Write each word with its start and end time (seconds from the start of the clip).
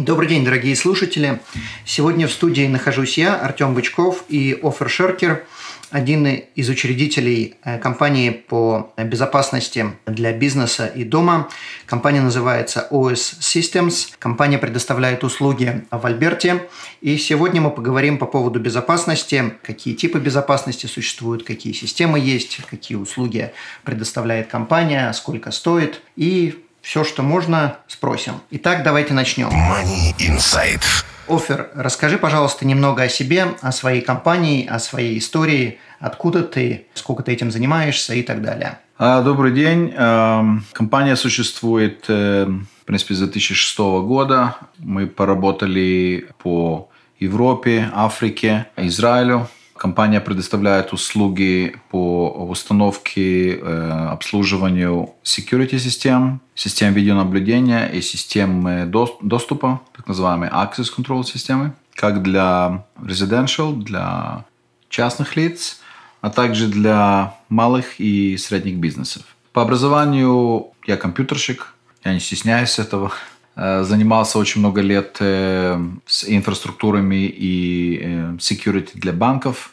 Добрый 0.00 0.28
день, 0.28 0.46
дорогие 0.46 0.74
слушатели. 0.76 1.42
Сегодня 1.84 2.26
в 2.26 2.32
студии 2.32 2.66
нахожусь 2.66 3.18
я, 3.18 3.34
Артем 3.34 3.74
Бычков 3.74 4.24
и 4.30 4.58
Офер 4.62 4.88
Шеркер, 4.88 5.44
один 5.90 6.26
из 6.26 6.70
учредителей 6.70 7.56
э, 7.62 7.76
компании 7.78 8.30
по 8.30 8.94
безопасности 8.96 9.92
для 10.06 10.32
бизнеса 10.32 10.86
и 10.86 11.04
дома. 11.04 11.50
Компания 11.84 12.22
называется 12.22 12.88
OS 12.90 13.40
Systems. 13.40 14.14
Компания 14.18 14.56
предоставляет 14.56 15.22
услуги 15.22 15.84
в 15.90 16.06
Альберте. 16.06 16.62
И 17.02 17.18
сегодня 17.18 17.60
мы 17.60 17.70
поговорим 17.70 18.16
по 18.16 18.24
поводу 18.24 18.58
безопасности, 18.58 19.52
какие 19.62 19.92
типы 19.92 20.18
безопасности 20.18 20.86
существуют, 20.86 21.42
какие 21.42 21.74
системы 21.74 22.18
есть, 22.18 22.58
какие 22.70 22.96
услуги 22.96 23.52
предоставляет 23.84 24.46
компания, 24.46 25.12
сколько 25.12 25.50
стоит 25.50 26.00
и 26.16 26.64
все, 26.82 27.04
что 27.04 27.22
можно, 27.22 27.76
спросим. 27.86 28.34
Итак, 28.50 28.82
давайте 28.82 29.14
начнем. 29.14 29.48
Money 29.48 30.14
Inside. 30.18 30.82
Офер, 31.28 31.70
расскажи, 31.74 32.18
пожалуйста, 32.18 32.66
немного 32.66 33.04
о 33.04 33.08
себе, 33.08 33.54
о 33.60 33.70
своей 33.70 34.00
компании, 34.00 34.66
о 34.66 34.80
своей 34.80 35.18
истории, 35.18 35.78
откуда 36.00 36.42
ты, 36.42 36.86
сколько 36.94 37.22
ты 37.22 37.32
этим 37.32 37.50
занимаешься 37.50 38.14
и 38.14 38.22
так 38.22 38.42
далее. 38.42 38.78
А, 38.98 39.22
добрый 39.22 39.52
день. 39.52 39.94
Эм, 39.96 40.64
компания 40.72 41.16
существует, 41.16 42.04
э, 42.08 42.46
в 42.82 42.84
принципе, 42.84 43.14
с 43.14 43.18
2006 43.20 44.02
года. 44.02 44.56
Мы 44.78 45.06
поработали 45.06 46.28
по 46.42 46.90
Европе, 47.18 47.88
Африке, 47.94 48.66
Израилю. 48.76 49.48
Компания 49.80 50.20
предоставляет 50.20 50.92
услуги 50.92 51.74
по 51.88 52.28
установке, 52.50 53.54
э, 53.54 54.08
обслуживанию 54.12 55.14
security 55.24 55.78
систем, 55.78 56.42
систем 56.54 56.92
видеонаблюдения 56.92 57.86
и 57.86 58.02
систем 58.02 58.90
доступа, 58.90 59.80
так 59.96 60.06
называемые 60.06 60.52
access 60.52 60.88
control 60.94 61.24
системы, 61.24 61.72
как 61.94 62.22
для 62.22 62.84
residential, 63.02 63.74
для 63.74 64.44
частных 64.90 65.34
лиц, 65.34 65.80
а 66.20 66.28
также 66.28 66.68
для 66.68 67.36
малых 67.48 67.98
и 68.00 68.36
средних 68.36 68.76
бизнесов. 68.76 69.22
По 69.54 69.62
образованию 69.62 70.72
я 70.86 70.98
компьютерщик, 70.98 71.72
я 72.04 72.12
не 72.12 72.20
стесняюсь 72.20 72.78
этого. 72.78 73.12
Э, 73.60 73.84
занимался 73.84 74.38
очень 74.38 74.60
много 74.60 74.80
лет 74.80 75.18
э, 75.20 75.78
с 76.06 76.24
инфраструктурами 76.26 77.26
и 77.26 78.00
э, 78.02 78.36
security 78.38 78.92
для 78.94 79.12
банков. 79.12 79.72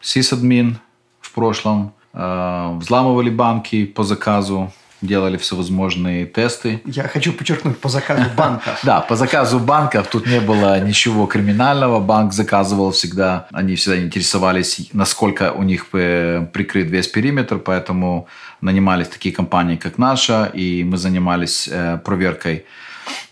Сисадмин 0.00 0.78
в 1.20 1.32
прошлом. 1.32 1.92
Взламывали 2.12 3.30
банки 3.30 3.84
по 3.84 4.02
заказу 4.02 4.72
делали 5.02 5.36
всевозможные 5.36 6.26
тесты. 6.26 6.82
Я 6.84 7.04
хочу 7.04 7.32
подчеркнуть, 7.32 7.78
по 7.78 7.88
заказу 7.88 8.24
банков. 8.36 8.80
Да, 8.82 9.00
по 9.00 9.16
заказу 9.16 9.60
банков 9.60 10.08
тут 10.08 10.26
не 10.26 10.40
было 10.40 10.80
ничего 10.80 11.26
криминального. 11.26 12.00
Банк 12.00 12.32
заказывал 12.32 12.90
всегда, 12.90 13.46
они 13.52 13.76
всегда 13.76 14.02
интересовались, 14.02 14.90
насколько 14.92 15.52
у 15.52 15.62
них 15.62 15.86
прикрыт 15.86 16.90
весь 16.90 17.06
периметр, 17.06 17.58
поэтому 17.58 18.26
нанимались 18.60 19.08
такие 19.08 19.34
компании, 19.34 19.76
как 19.76 19.96
наша, 19.96 20.50
и 20.52 20.84
мы 20.84 20.98
занимались 20.98 21.70
проверкой 22.04 22.66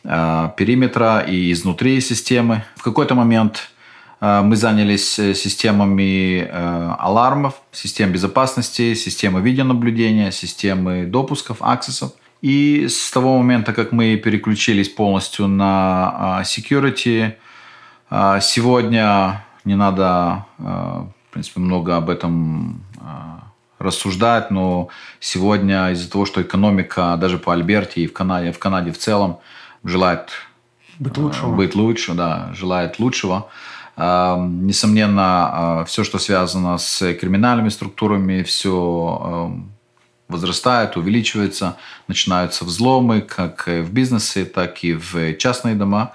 периметра 0.03 1.21
и 1.21 1.53
изнутри 1.53 2.01
системы. 2.01 2.65
В 2.77 2.83
какой-то 2.83 3.15
момент 3.15 3.71
э, 4.21 4.43
мы 4.43 4.57
занялись 4.57 5.19
э, 5.19 5.35
системами 5.35 6.49
алармов, 6.99 7.55
систем 7.73 8.13
безопасности, 8.13 8.95
системы 8.95 9.41
видеонаблюдения, 9.41 10.31
системы 10.31 11.05
допусков, 11.05 11.59
аксессов. 11.61 12.13
И 12.41 12.87
с 12.89 13.11
того 13.11 13.39
момента, 13.39 13.73
как 13.73 13.93
мы 13.93 14.17
переключились 14.17 14.89
полностью 14.89 15.49
на 15.49 16.43
security, 16.45 17.35
сегодня 18.41 19.45
не 19.65 19.75
надо, 19.75 20.47
в 20.57 21.33
принципе, 21.33 21.59
много 21.59 21.97
об 21.97 22.09
этом 22.09 22.81
рассуждать, 23.79 24.51
но 24.51 24.89
сегодня 25.21 25.91
из-за 25.91 26.11
того, 26.11 26.27
что 26.27 26.43
экономика 26.43 27.17
даже 27.19 27.39
по 27.39 27.53
Альберте 27.53 28.03
и 28.03 28.07
в 28.07 28.13
Канаде, 28.13 28.53
в 28.53 28.59
Канаде 28.59 28.93
в 28.93 28.99
целом 28.99 29.41
желает 29.85 30.31
быть 30.99 31.17
лучше, 31.17 31.47
быть 31.47 31.75
лучше, 31.75 32.15
да, 32.15 32.51
желает 32.55 32.99
лучшего. 32.99 33.49
Эм, 33.97 34.67
несомненно, 34.67 35.81
э, 35.83 35.85
все, 35.87 36.05
что 36.05 36.19
связано 36.19 36.79
с 36.79 37.15
криминальными 37.15 37.69
структурами, 37.69 38.43
все 38.43 39.51
эм, 39.51 39.73
возрастает, 40.29 40.97
увеличивается, 40.97 41.77
начинаются 42.07 42.65
взломы 42.65 43.23
как 43.23 43.67
в 43.67 43.93
бизнесе, 43.93 44.45
так 44.45 44.85
и 44.85 44.95
в 44.95 45.35
частные 45.35 45.75
дома. 45.75 46.13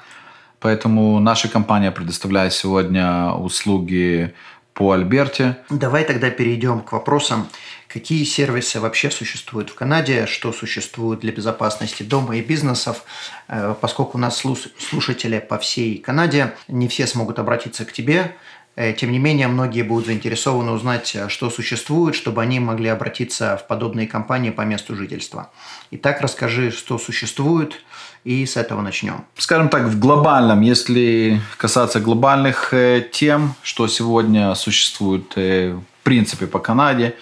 Поэтому 0.59 1.19
наша 1.19 1.49
компания 1.49 1.91
предоставляет 1.91 2.53
сегодня 2.53 3.31
услуги 3.31 4.33
по 4.73 4.93
Альберте. 4.93 5.57
Давай 5.69 6.05
тогда 6.05 6.29
перейдем 6.29 6.79
к 6.81 6.93
вопросам, 6.93 7.47
какие 7.93 8.23
сервисы 8.23 8.79
вообще 8.79 9.11
существуют 9.11 9.69
в 9.69 9.75
Канаде, 9.75 10.25
что 10.25 10.51
существует 10.51 11.19
для 11.19 11.31
безопасности 11.31 12.01
дома 12.01 12.35
и 12.37 12.41
бизнесов, 12.41 13.03
э, 13.47 13.75
поскольку 13.79 14.17
у 14.17 14.21
нас 14.21 14.41
слушатели 14.79 15.39
по 15.39 15.59
всей 15.59 15.99
Канаде, 15.99 16.55
не 16.67 16.87
все 16.87 17.05
смогут 17.05 17.37
обратиться 17.37 17.85
к 17.85 17.93
тебе, 17.93 18.35
э, 18.75 18.93
тем 18.93 19.11
не 19.11 19.19
менее, 19.19 19.47
многие 19.47 19.83
будут 19.83 20.07
заинтересованы 20.07 20.71
узнать, 20.71 21.15
э, 21.15 21.29
что 21.29 21.51
существует, 21.51 22.15
чтобы 22.15 22.41
они 22.41 22.59
могли 22.59 22.89
обратиться 22.89 23.57
в 23.57 23.67
подобные 23.67 24.07
компании 24.07 24.49
по 24.49 24.61
месту 24.61 24.95
жительства. 24.95 25.51
Итак, 25.91 26.21
расскажи, 26.21 26.71
что 26.71 26.97
существует, 26.97 27.75
и 28.23 28.45
с 28.45 28.57
этого 28.57 28.81
начнем. 28.81 29.25
Скажем 29.37 29.69
так, 29.69 29.83
в 29.83 29.99
глобальном, 29.99 30.61
если 30.61 31.41
касаться 31.57 31.99
глобальных 31.99 32.73
тем, 33.11 33.53
что 33.61 33.87
сегодня 33.87 34.55
существует 34.55 35.35
в 35.35 35.83
принципе 36.03 36.47
по 36.47 36.59
Канаде, 36.59 37.15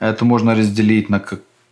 это 0.00 0.24
можно 0.24 0.54
разделить 0.54 1.08
на 1.10 1.22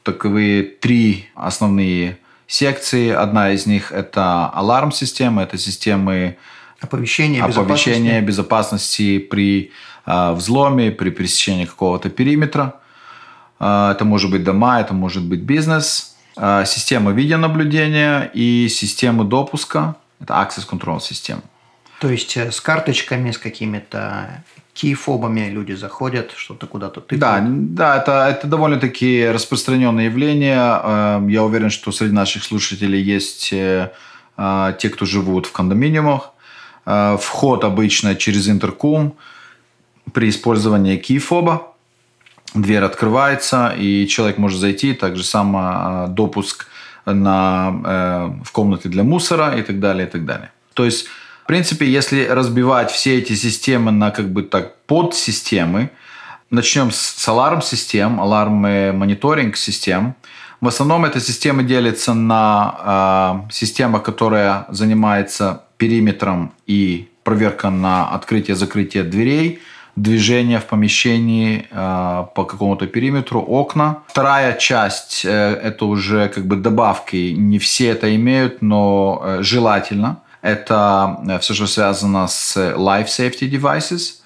таковые 0.03 0.63
три 0.63 1.29
основные 1.35 2.19
секции. 2.47 3.11
Одна 3.11 3.53
из 3.53 3.67
них 3.67 3.93
это 3.93 4.47
аларм-система, 4.47 5.43
это 5.43 5.59
системы 5.59 6.37
оповещения, 6.81 7.43
оповещения 7.43 8.21
безопасности. 8.21 9.17
безопасности 9.17 9.19
при 9.19 9.73
э, 10.07 10.33
взломе, 10.33 10.91
при 10.91 11.11
пересечении 11.11 11.65
какого-то 11.65 12.11
периметра. 12.11 12.75
Э, 13.61 13.93
это 13.93 14.05
может 14.05 14.31
быть 14.31 14.45
дома, 14.45 14.81
это 14.81 14.95
может 14.95 15.25
быть 15.25 15.41
бизнес. 15.41 16.15
А, 16.37 16.65
система 16.65 17.13
видеонаблюдения 17.13 18.31
и 18.35 18.69
системы 18.69 19.25
допуска. 19.25 19.97
Это 20.21 20.35
Access 20.35 20.69
Control 20.69 21.01
система. 21.01 21.43
То 22.01 22.09
есть 22.09 22.37
э, 22.37 22.51
с 22.51 22.61
карточками, 22.61 23.31
с 23.31 23.39
какими-то 23.39 24.43
кейфобами 24.75 25.49
люди 25.51 25.73
заходят, 25.73 26.33
что-то 26.37 26.67
куда-то 26.67 27.01
тыкают. 27.01 27.75
Да, 27.75 27.95
да 27.95 27.97
это, 27.97 28.29
это 28.29 28.47
довольно-таки 28.47 29.27
распространенное 29.33 30.05
явление. 30.05 30.81
Эм, 30.85 31.29
я 31.29 31.43
уверен, 31.43 31.71
что 31.71 31.93
среди 31.93 32.13
наших 32.13 32.45
слушателей 32.45 33.01
есть 33.01 33.53
э, 33.53 33.93
э, 34.37 34.75
те, 34.79 34.91
кто 34.91 35.07
живут 35.07 35.47
в 35.47 35.53
кондоминиумах. 35.53 36.31
Вход 37.19 37.65
обычно 37.65 38.15
через 38.15 38.47
интерком 38.47 39.15
при 40.13 40.29
использовании 40.29 40.99
кейфоба 40.99 41.73
дверь 42.55 42.83
открывается, 42.83 43.75
и 43.75 44.07
человек 44.07 44.37
может 44.37 44.61
зайти, 44.61 44.93
также 44.93 45.25
сам 45.25 46.15
допуск 46.15 46.67
на, 47.07 47.81
э, 47.85 48.45
в 48.45 48.53
комнаты 48.53 48.89
для 48.89 49.03
мусора 49.03 49.57
и 49.59 49.63
так 49.63 49.81
далее, 49.81 50.07
и 50.07 50.11
так 50.11 50.25
далее. 50.25 50.51
То 50.75 50.85
есть, 50.85 51.07
в 51.45 51.47
принципе, 51.47 51.87
если 51.87 52.27
разбивать 52.27 52.91
все 52.91 53.19
эти 53.19 53.35
системы 53.35 53.91
на 53.91 54.11
как 54.11 54.33
бы 54.33 54.43
так 54.43 54.77
подсистемы, 54.87 55.91
начнем 56.49 56.91
с 56.91 57.29
аларм-систем, 57.29 58.19
аларм-мониторинг-систем. 58.19 60.15
В 60.63 60.69
основном 60.69 61.05
эта 61.05 61.21
система 61.21 61.63
делится 61.63 62.15
на 62.15 63.45
э, 63.47 63.53
система, 63.53 64.01
которая 64.01 64.65
занимается 64.71 65.65
периметром 65.77 66.55
и 66.67 67.09
проверка 67.23 67.69
на 67.71 68.09
открытие-закрытие 68.09 69.05
дверей– 69.05 69.61
движение 69.97 70.59
в 70.59 70.65
помещении 70.65 71.67
э, 71.71 72.27
по 72.35 72.45
какому-то 72.45 72.87
периметру, 72.87 73.41
окна. 73.41 74.03
Вторая 74.09 74.55
часть 74.55 75.25
э, 75.25 75.29
это 75.29 75.85
уже 75.85 76.29
как 76.29 76.47
бы 76.47 76.57
добавки. 76.57 77.33
Не 77.37 77.59
все 77.59 77.89
это 77.89 78.15
имеют, 78.17 78.63
но 78.63 79.23
э, 79.25 79.39
желательно. 79.43 80.19
Это 80.45 81.39
все, 81.41 81.55
что 81.55 81.67
связано 81.67 82.27
с 82.29 82.55
life 82.57 83.07
safety 83.07 83.51
devices, 83.51 84.21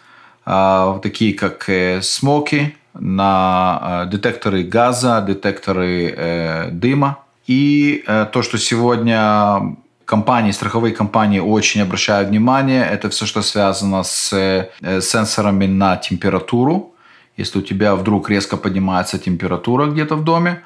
такие 1.01 1.33
как 1.33 1.71
смоки, 2.03 2.77
на 2.95 4.09
детекторы 4.11 4.65
газа, 4.65 5.25
детекторы 5.25 6.71
дыма. 6.73 7.19
И 7.47 8.05
то, 8.33 8.43
что 8.43 8.59
сегодня 8.59 9.77
компании, 10.05 10.51
страховые 10.51 10.93
компании 10.93 11.39
очень 11.39 11.83
обращают 11.83 12.31
внимание, 12.31 12.85
это 12.85 13.09
все, 13.11 13.25
что 13.25 13.43
связано 13.43 14.03
с 14.03 14.69
сенсорами 15.01 15.67
на 15.67 15.97
температуру. 15.97 16.95
Если 17.37 17.61
у 17.61 17.63
тебя 17.63 17.95
вдруг 17.95 18.29
резко 18.29 18.57
поднимается 18.57 19.19
температура 19.21 19.87
где-то 19.87 20.17
в 20.17 20.25
доме, 20.25 20.65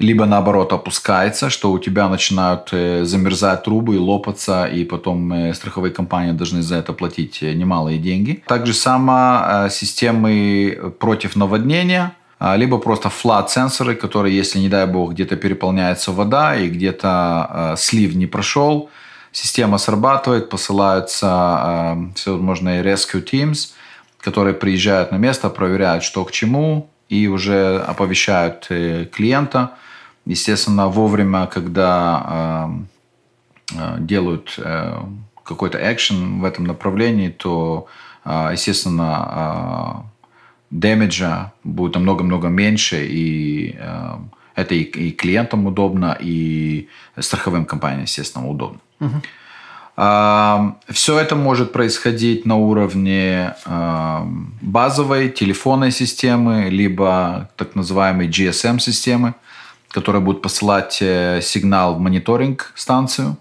либо 0.00 0.24
наоборот 0.24 0.72
опускается, 0.72 1.50
что 1.50 1.70
у 1.70 1.78
тебя 1.78 2.08
начинают 2.08 2.70
э, 2.72 3.04
замерзать 3.04 3.64
трубы 3.64 3.96
и 3.96 3.98
лопаться, 3.98 4.64
и 4.64 4.84
потом 4.84 5.30
э, 5.32 5.54
страховые 5.54 5.92
компании 5.92 6.32
должны 6.32 6.62
за 6.62 6.76
это 6.76 6.94
платить 6.94 7.42
э, 7.42 7.52
немалые 7.52 7.98
деньги. 7.98 8.42
Также 8.46 8.72
само 8.72 9.68
системы 9.70 10.94
против 10.98 11.36
наводнения, 11.36 12.12
либо 12.56 12.78
просто 12.78 13.10
флат-сенсоры, 13.10 13.94
которые, 13.94 14.34
если, 14.34 14.58
не 14.58 14.70
дай 14.70 14.86
бог, 14.86 15.12
где-то 15.12 15.36
переполняется 15.36 16.12
вода 16.12 16.56
и 16.56 16.70
где-то 16.70 17.74
слив 17.76 18.14
не 18.14 18.26
прошел, 18.26 18.88
система 19.32 19.76
срабатывает, 19.76 20.48
посылаются 20.48 21.98
всевозможные 22.14 22.82
rescue 22.82 23.22
teams, 23.22 23.72
которые 24.18 24.54
приезжают 24.54 25.12
на 25.12 25.16
место, 25.16 25.50
проверяют, 25.50 26.02
что 26.02 26.24
к 26.24 26.32
чему, 26.32 26.88
и 27.10 27.28
уже 27.28 27.84
оповещают 27.86 28.66
клиента– 29.12 29.72
естественно, 30.30 30.88
вовремя, 30.88 31.46
когда 31.46 32.68
э, 33.74 33.78
э, 33.78 33.96
делают 34.00 34.54
э, 34.58 35.02
какой-то 35.42 35.78
экшен 35.78 36.40
в 36.40 36.44
этом 36.44 36.64
направлении, 36.64 37.28
то, 37.28 37.86
э, 38.24 38.50
естественно, 38.52 40.04
э, 40.70 40.80
будет 41.64 41.94
намного-много 41.94 42.48
меньше, 42.48 43.06
и 43.06 43.74
э, 43.78 44.18
это 44.54 44.74
и, 44.74 44.82
и 44.82 45.10
клиентам 45.10 45.66
удобно, 45.66 46.16
и 46.20 46.88
страховым 47.18 47.64
компаниям, 47.64 48.02
естественно, 48.02 48.48
удобно. 48.48 48.78
Угу. 49.00 49.22
Все 50.88 51.18
это 51.18 51.36
может 51.36 51.72
происходить 51.72 52.46
на 52.46 52.56
уровне 52.56 53.54
базовой 54.62 55.28
телефонной 55.28 55.90
системы, 55.90 56.70
либо 56.70 57.50
так 57.56 57.74
называемой 57.74 58.28
GSM-системы 58.28 59.34
которая 59.90 60.22
будет 60.22 60.42
посылать 60.42 60.98
э, 61.00 61.40
сигнал 61.42 61.94
в 61.94 62.00
мониторинг 62.00 62.72
станцию. 62.74 63.36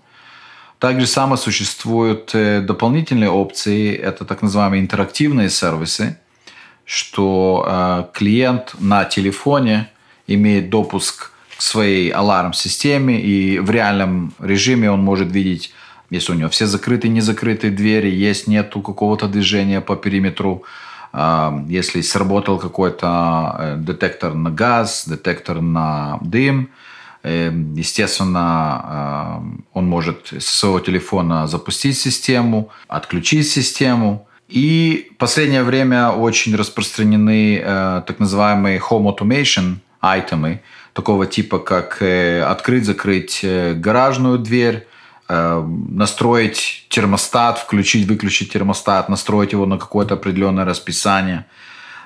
Также 0.79 1.07
само 1.07 1.37
существуют 1.37 2.31
э, 2.33 2.61
дополнительные 2.61 3.29
опции, 3.29 3.95
это 3.95 4.25
так 4.25 4.41
называемые 4.41 4.81
интерактивные 4.81 5.49
сервисы, 5.49 6.17
что 6.85 7.65
э, 7.67 8.05
клиент 8.13 8.75
на 8.79 9.05
телефоне 9.05 9.89
имеет 10.25 10.69
допуск 10.69 11.31
к 11.57 11.61
своей 11.61 12.09
аларм-системе, 12.09 13.19
и 13.19 13.59
в 13.59 13.69
реальном 13.69 14.33
режиме 14.39 14.89
он 14.89 15.01
может 15.01 15.29
видеть, 15.31 15.73
если 16.09 16.31
у 16.31 16.35
него 16.35 16.49
все 16.49 16.65
закрытые, 16.65 17.11
не 17.11 17.21
закрытые 17.21 17.71
двери, 17.71 18.09
есть, 18.09 18.47
нету 18.47 18.81
какого-то 18.81 19.27
движения 19.27 19.81
по 19.81 19.95
периметру, 19.95 20.63
если 21.13 22.01
сработал 22.01 22.59
какой-то 22.59 23.55
э, 23.57 23.75
детектор 23.77 24.33
на 24.35 24.51
газ, 24.51 25.07
детектор 25.07 25.59
на 25.59 26.19
дым, 26.21 26.69
э, 27.23 27.51
естественно, 27.75 29.41
он 29.73 29.87
может 29.87 30.27
со 30.27 30.57
своего 30.57 30.79
телефона 30.79 31.47
запустить 31.47 31.97
систему, 31.97 32.69
отключить 32.87 33.49
систему. 33.49 34.27
И 34.47 35.09
в 35.15 35.17
последнее 35.17 35.63
время 35.63 36.11
очень 36.11 36.55
распространены 36.55 37.57
э, 37.57 38.01
так 38.05 38.19
называемые 38.19 38.79
home 38.79 39.15
automation 39.15 39.77
айтемы, 40.01 40.61
такого 40.93 41.25
типа, 41.25 41.59
как 41.59 42.01
открыть-закрыть 42.01 43.43
гаражную 43.75 44.39
дверь, 44.39 44.87
настроить 45.29 46.85
термостат, 46.89 47.59
включить, 47.59 48.07
выключить 48.07 48.51
термостат, 48.51 49.09
настроить 49.09 49.53
его 49.53 49.65
на 49.65 49.77
какое-то 49.77 50.15
определенное 50.15 50.65
расписание, 50.65 51.45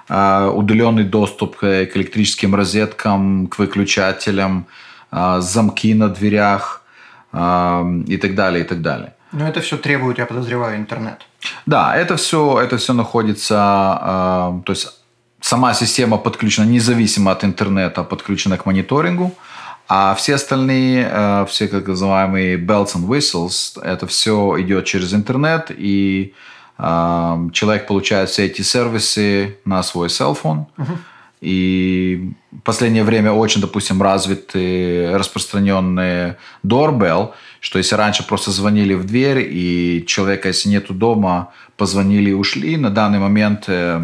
э, 0.09 0.51
удаленный 0.53 1.03
доступ 1.03 1.55
к 1.57 1.65
электрическим 1.95 2.55
розеткам, 2.55 3.47
к 3.47 3.59
выключателям, 3.59 4.65
э, 5.11 5.39
замки 5.39 5.93
на 5.93 6.09
дверях 6.09 6.81
и 8.07 8.17
так 8.17 8.35
далее, 8.35 8.63
и 8.63 8.67
так 8.67 8.81
далее. 8.81 9.13
Но 9.31 9.47
это 9.47 9.59
все 9.59 9.77
требует, 9.77 10.19
я 10.19 10.25
подозреваю, 10.27 10.77
интернет. 10.77 11.25
Да, 11.65 11.95
это 11.95 12.15
все, 12.15 12.59
это 12.59 12.77
все 12.77 12.93
находится, 12.93 13.55
то 14.65 14.71
есть 14.71 15.03
сама 15.43 15.73
система 15.73 16.17
подключена 16.17 16.65
независимо 16.65 17.31
от 17.31 17.43
интернета, 17.43 18.03
подключена 18.03 18.57
к 18.57 18.65
мониторингу. 18.67 19.31
А 19.88 20.15
все 20.15 20.35
остальные, 20.35 21.09
э, 21.12 21.45
все 21.50 21.68
как 21.68 21.88
называемые 21.88 22.57
bells 22.57 22.95
and 22.95 23.07
whistles, 23.07 23.81
это 23.81 24.07
все 24.07 24.59
идет 24.62 24.85
через 24.85 25.13
интернет, 25.13 25.71
и 25.75 26.33
э, 26.77 27.50
человек 27.51 27.88
получает 27.88 28.30
все 28.30 28.45
эти 28.45 28.62
сервисы 28.62 29.57
на 29.65 29.83
свой 29.83 30.09
селфон. 30.09 30.68
Uh-huh. 30.77 30.97
И 31.44 32.31
в 32.53 32.62
последнее 32.62 33.03
время 33.03 33.33
очень, 33.33 33.59
допустим, 33.59 34.01
развиты 34.01 35.12
распространенные 35.13 36.38
doorbell, 36.65 37.33
что 37.59 37.79
если 37.79 37.95
раньше 37.95 38.25
просто 38.25 38.51
звонили 38.51 38.94
в 38.94 39.06
дверь, 39.06 39.45
и 39.51 40.06
человека, 40.07 40.47
если 40.47 40.69
нету 40.69 40.94
дома, 40.94 41.51
позвонили 41.75 42.29
и 42.29 42.33
ушли, 42.33 42.77
на 42.77 42.89
данный 42.89 43.19
момент 43.19 43.65
э, 43.68 44.01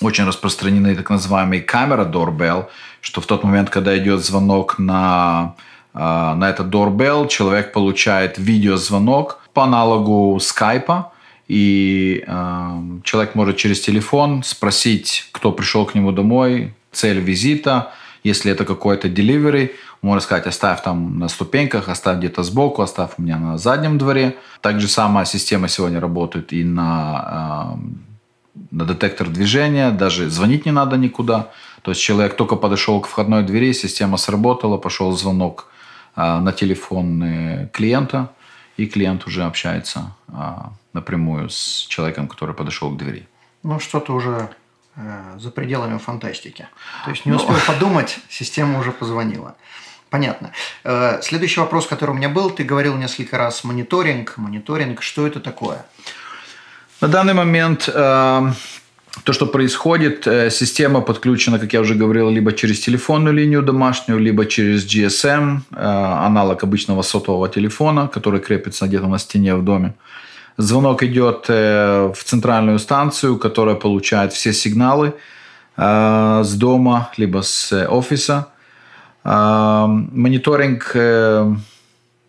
очень 0.00 0.24
распространены 0.24 0.96
так 0.96 1.10
называемые 1.10 1.60
камера 1.60 2.06
doorbell, 2.06 2.68
что 3.06 3.20
в 3.20 3.26
тот 3.26 3.44
момент, 3.44 3.70
когда 3.70 3.96
идет 3.96 4.24
звонок 4.24 4.80
на, 4.80 5.54
а, 5.94 6.34
на 6.34 6.50
этот 6.50 6.74
doorbell, 6.74 7.28
человек 7.28 7.72
получает 7.72 8.36
видеозвонок 8.36 9.38
по 9.54 9.62
аналогу 9.62 10.40
скайпа, 10.40 11.12
и 11.46 12.24
э, 12.26 12.80
человек 13.04 13.36
может 13.36 13.56
через 13.58 13.80
телефон 13.80 14.42
спросить, 14.42 15.28
кто 15.30 15.52
пришел 15.52 15.86
к 15.86 15.94
нему 15.94 16.10
домой, 16.10 16.74
цель 16.90 17.20
визита, 17.20 17.92
если 18.24 18.50
это 18.50 18.64
какой-то 18.64 19.06
delivery, 19.06 19.70
можно 20.02 20.20
сказать, 20.20 20.48
оставь 20.48 20.82
там 20.82 21.20
на 21.20 21.28
ступеньках, 21.28 21.88
оставь 21.88 22.18
где-то 22.18 22.42
сбоку, 22.42 22.82
оставь 22.82 23.10
у 23.18 23.22
меня 23.22 23.38
на 23.38 23.56
заднем 23.56 23.98
дворе. 23.98 24.34
Также 24.60 24.88
самая 24.88 25.26
система 25.26 25.68
сегодня 25.68 26.00
работает 26.00 26.52
и 26.52 26.64
на 26.64 27.78
на 28.70 28.84
детектор 28.84 29.28
движения, 29.28 29.90
даже 29.90 30.28
звонить 30.30 30.66
не 30.66 30.72
надо 30.72 30.96
никуда. 30.96 31.50
То 31.86 31.92
есть 31.92 32.02
человек 32.02 32.34
только 32.34 32.56
подошел 32.56 33.00
к 33.00 33.06
входной 33.06 33.44
двери, 33.44 33.72
система 33.72 34.16
сработала, 34.16 34.76
пошел 34.76 35.12
звонок 35.12 35.68
а, 36.16 36.40
на 36.40 36.52
телефон 36.52 37.22
э, 37.22 37.68
клиента, 37.72 38.32
и 38.76 38.86
клиент 38.86 39.24
уже 39.28 39.44
общается 39.44 40.12
а, 40.26 40.72
напрямую 40.92 41.48
с 41.48 41.86
человеком, 41.88 42.26
который 42.26 42.56
подошел 42.56 42.90
к 42.90 42.96
двери. 42.96 43.28
Ну, 43.62 43.78
что-то 43.78 44.14
уже 44.14 44.48
э, 44.96 45.38
за 45.38 45.50
пределами 45.52 45.98
фантастики. 45.98 46.66
То 47.04 47.10
есть 47.12 47.24
не 47.24 47.30
ну. 47.30 47.36
успел 47.36 47.54
Но... 47.54 47.72
подумать, 47.72 48.18
система 48.28 48.80
уже 48.80 48.90
позвонила. 48.90 49.54
Понятно. 50.10 50.50
Э, 50.82 51.22
следующий 51.22 51.60
вопрос, 51.60 51.86
который 51.86 52.10
у 52.10 52.14
меня 52.14 52.28
был, 52.28 52.50
ты 52.50 52.64
говорил 52.64 52.96
несколько 52.96 53.38
раз 53.38 53.62
мониторинг. 53.62 54.38
Мониторинг, 54.38 55.02
что 55.02 55.24
это 55.24 55.38
такое? 55.38 55.86
На 57.00 57.06
данный 57.06 57.34
момент 57.34 57.88
то, 59.24 59.32
что 59.32 59.46
происходит, 59.46 60.26
э, 60.26 60.50
система 60.50 61.00
подключена, 61.00 61.58
как 61.58 61.72
я 61.72 61.80
уже 61.80 61.94
говорил, 61.94 62.30
либо 62.30 62.52
через 62.52 62.80
телефонную 62.80 63.34
линию 63.34 63.62
домашнюю, 63.62 64.20
либо 64.20 64.44
через 64.46 64.84
GSM, 64.84 65.58
э, 65.58 66.26
аналог 66.26 66.62
обычного 66.64 67.02
сотового 67.02 67.48
телефона, 67.48 68.08
который 68.08 68.40
крепится 68.40 68.86
где-то 68.86 69.06
на 69.08 69.18
стене 69.18 69.54
в 69.54 69.62
доме. 69.62 69.94
Звонок 70.58 71.02
идет 71.02 71.48
в 71.48 72.16
центральную 72.24 72.78
станцию, 72.78 73.36
которая 73.36 73.74
получает 73.74 74.32
все 74.32 74.54
сигналы 74.54 75.12
с 75.76 76.54
дома, 76.54 77.10
либо 77.18 77.42
с 77.42 77.86
офиса. 77.90 78.46
Мониторинг 79.22 80.96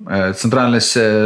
Э, 0.05 0.33
центральная 0.33 0.79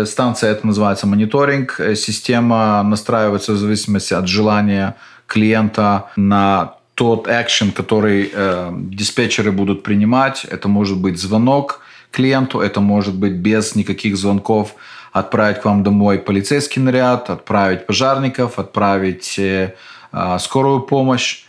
станция, 0.06 0.52
это 0.52 0.66
называется 0.66 1.08
мониторинг. 1.08 1.80
Э, 1.80 1.96
система 1.96 2.82
настраивается 2.84 3.54
в 3.54 3.58
зависимости 3.58 4.14
от 4.14 4.28
желания 4.28 4.96
клиента 5.32 6.12
на 6.18 6.76
тот 6.96 7.28
экшен, 7.28 7.72
который 7.72 8.30
э, 8.34 8.72
диспетчеры 8.74 9.52
будут 9.52 9.84
принимать. 9.84 10.46
Это 10.52 10.68
может 10.68 10.98
быть 10.98 11.18
звонок 11.18 11.80
клиенту, 12.12 12.60
это 12.60 12.82
может 12.82 13.16
быть 13.16 13.34
без 13.34 13.76
никаких 13.76 14.18
звонков 14.18 14.76
отправить 15.14 15.62
к 15.62 15.66
вам 15.66 15.84
домой 15.84 16.18
полицейский 16.18 16.82
наряд, 16.82 17.30
отправить 17.30 17.88
пожарников, 17.88 18.60
отправить 18.60 19.40
э, 19.40 19.74
э, 20.14 20.40
скорую 20.40 20.82
помощь. 20.82 21.46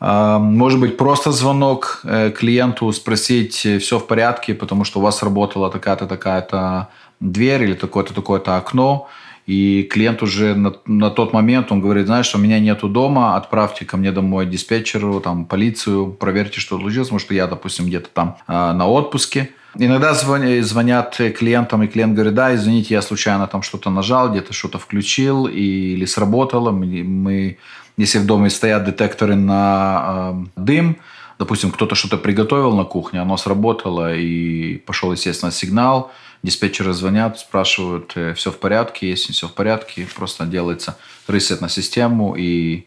Может 0.00 0.80
быть, 0.80 0.96
просто 0.96 1.30
звонок 1.30 2.00
э, 2.04 2.30
клиенту, 2.30 2.90
спросить, 2.92 3.66
э, 3.66 3.78
все 3.78 3.98
в 3.98 4.06
порядке, 4.06 4.54
потому 4.54 4.84
что 4.84 4.98
у 4.98 5.02
вас 5.02 5.22
работала 5.22 5.70
такая-то, 5.70 6.06
такая-то 6.06 6.88
дверь 7.20 7.62
или 7.64 7.74
такое-то 7.74 8.14
такое-то 8.14 8.56
окно, 8.56 9.08
и 9.50 9.82
клиент 9.82 10.22
уже 10.22 10.54
на, 10.54 10.72
на 10.86 11.10
тот 11.10 11.32
момент, 11.32 11.72
он 11.72 11.80
говорит, 11.80 12.06
знаешь, 12.06 12.32
у 12.36 12.38
меня 12.38 12.60
нету 12.60 12.88
дома, 12.88 13.36
отправьте 13.36 13.84
ко 13.84 13.96
мне 13.96 14.12
домой 14.12 14.46
диспетчеру, 14.46 15.20
там, 15.20 15.44
полицию, 15.44 16.12
проверьте, 16.12 16.60
что 16.60 16.78
случилось, 16.78 17.08
потому 17.08 17.18
что 17.18 17.34
я, 17.34 17.48
допустим, 17.48 17.86
где-то 17.86 18.10
там 18.10 18.36
э, 18.46 18.52
на 18.52 18.86
отпуске. 18.86 19.50
Иногда 19.74 20.14
звонят, 20.14 20.64
звонят 20.64 21.16
клиентам, 21.36 21.82
и 21.82 21.88
клиент 21.88 22.14
говорит, 22.14 22.34
да, 22.34 22.54
извините, 22.54 22.94
я 22.94 23.02
случайно 23.02 23.48
там 23.48 23.62
что-то 23.62 23.90
нажал, 23.90 24.30
где-то 24.30 24.52
что-то 24.52 24.78
включил 24.78 25.48
и, 25.48 25.94
или 25.94 26.04
сработало. 26.04 26.70
Мы, 26.70 27.02
мы, 27.02 27.58
если 27.96 28.20
в 28.20 28.26
доме 28.26 28.50
стоят 28.50 28.84
детекторы 28.84 29.34
на 29.34 30.32
э, 30.32 30.60
дым, 30.60 30.96
допустим, 31.40 31.72
кто-то 31.72 31.96
что-то 31.96 32.18
приготовил 32.18 32.76
на 32.76 32.84
кухне, 32.84 33.20
оно 33.20 33.36
сработало, 33.36 34.14
и 34.14 34.76
пошел, 34.76 35.10
естественно, 35.10 35.50
сигнал, 35.50 36.12
диспетчеры 36.42 36.92
звонят, 36.92 37.38
спрашивают, 37.38 38.12
э, 38.16 38.34
все 38.34 38.50
в 38.50 38.58
порядке, 38.58 39.08
если 39.10 39.32
все 39.32 39.48
в 39.48 39.54
порядке, 39.54 40.06
просто 40.14 40.44
делается 40.44 40.96
ресет 41.28 41.60
на 41.60 41.68
систему, 41.68 42.34
и 42.36 42.86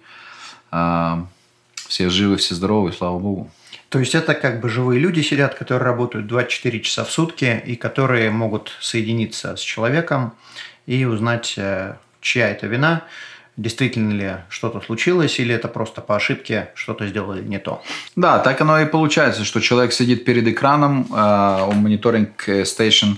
э, 0.72 1.24
все 1.88 2.10
живы, 2.10 2.38
все 2.38 2.56
здоровы, 2.56 2.92
слава 2.92 3.20
богу. 3.20 3.52
То 3.94 4.00
есть 4.00 4.16
это 4.16 4.34
как 4.34 4.60
бы 4.60 4.70
живые 4.70 5.00
люди 5.00 5.22
сидят, 5.22 5.54
которые 5.54 5.86
работают 5.86 6.26
24 6.26 6.80
часа 6.80 7.04
в 7.04 7.12
сутки 7.12 7.62
и 7.64 7.76
которые 7.76 8.32
могут 8.32 8.72
соединиться 8.82 9.56
с 9.56 9.60
человеком 9.60 10.34
и 10.88 11.06
узнать, 11.06 11.54
э, 11.58 11.94
чья 12.20 12.50
это 12.50 12.66
вина, 12.66 13.04
действительно 13.56 14.12
ли 14.12 14.32
что-то 14.50 14.82
случилось, 14.82 15.40
или 15.40 15.54
это 15.54 15.68
просто 15.68 16.02
по 16.02 16.16
ошибке 16.16 16.72
что-то 16.74 17.06
сделали 17.08 17.44
не 17.44 17.60
то. 17.60 17.84
Да, 18.16 18.40
так 18.40 18.60
оно 18.62 18.80
и 18.80 18.86
получается, 18.86 19.46
что 19.46 19.60
человек 19.60 19.94
сидит 19.94 20.26
перед 20.26 20.48
экраном, 20.48 21.06
э, 21.12 21.68
у 21.68 21.74
мониторинг 21.74 22.50
стейшн, 22.66 23.12
э, 23.12 23.16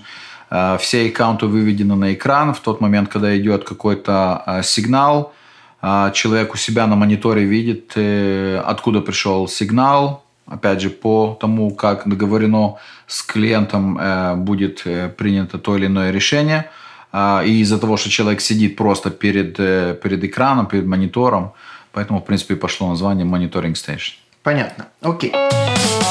все 0.79 1.07
аккаунты 1.09 1.47
выведены 1.47 1.95
на 1.95 2.13
экран. 2.13 2.53
В 2.53 2.59
тот 2.59 2.81
момент, 2.81 3.09
когда 3.09 3.37
идет 3.37 3.63
какой-то 3.63 4.43
э, 4.45 4.63
сигнал, 4.63 5.33
э, 5.81 6.11
человек 6.13 6.53
у 6.53 6.57
себя 6.57 6.87
на 6.87 6.95
мониторе 6.95 7.45
видит, 7.45 7.93
э, 7.95 8.61
откуда 8.65 9.01
пришел 9.01 9.47
сигнал, 9.47 10.23
опять 10.47 10.81
же, 10.81 10.89
по 10.89 11.37
тому, 11.39 11.75
как 11.75 12.07
договорено 12.07 12.75
с 13.07 13.21
клиентом, 13.23 13.97
э, 13.97 14.35
будет 14.35 14.81
э, 14.85 15.09
принято 15.09 15.57
то 15.57 15.75
или 15.75 15.85
иное 15.87 16.11
решение. 16.11 16.69
И 17.45 17.61
из-за 17.61 17.77
того, 17.77 17.95
что 17.95 18.09
человек 18.09 18.41
сидит 18.41 18.75
просто 18.75 19.09
перед, 19.09 19.57
э, 19.57 19.97
перед 20.03 20.21
экраном, 20.23 20.65
перед 20.65 20.85
монитором, 20.85 21.53
поэтому, 21.93 22.19
в 22.19 22.25
принципе, 22.25 22.55
пошло 22.55 22.89
название 22.89 23.25
Monitoring 23.25 23.73
Station. 23.73 24.15
Понятно. 24.43 24.87
Окей. 25.01 25.31
Money 25.31 26.04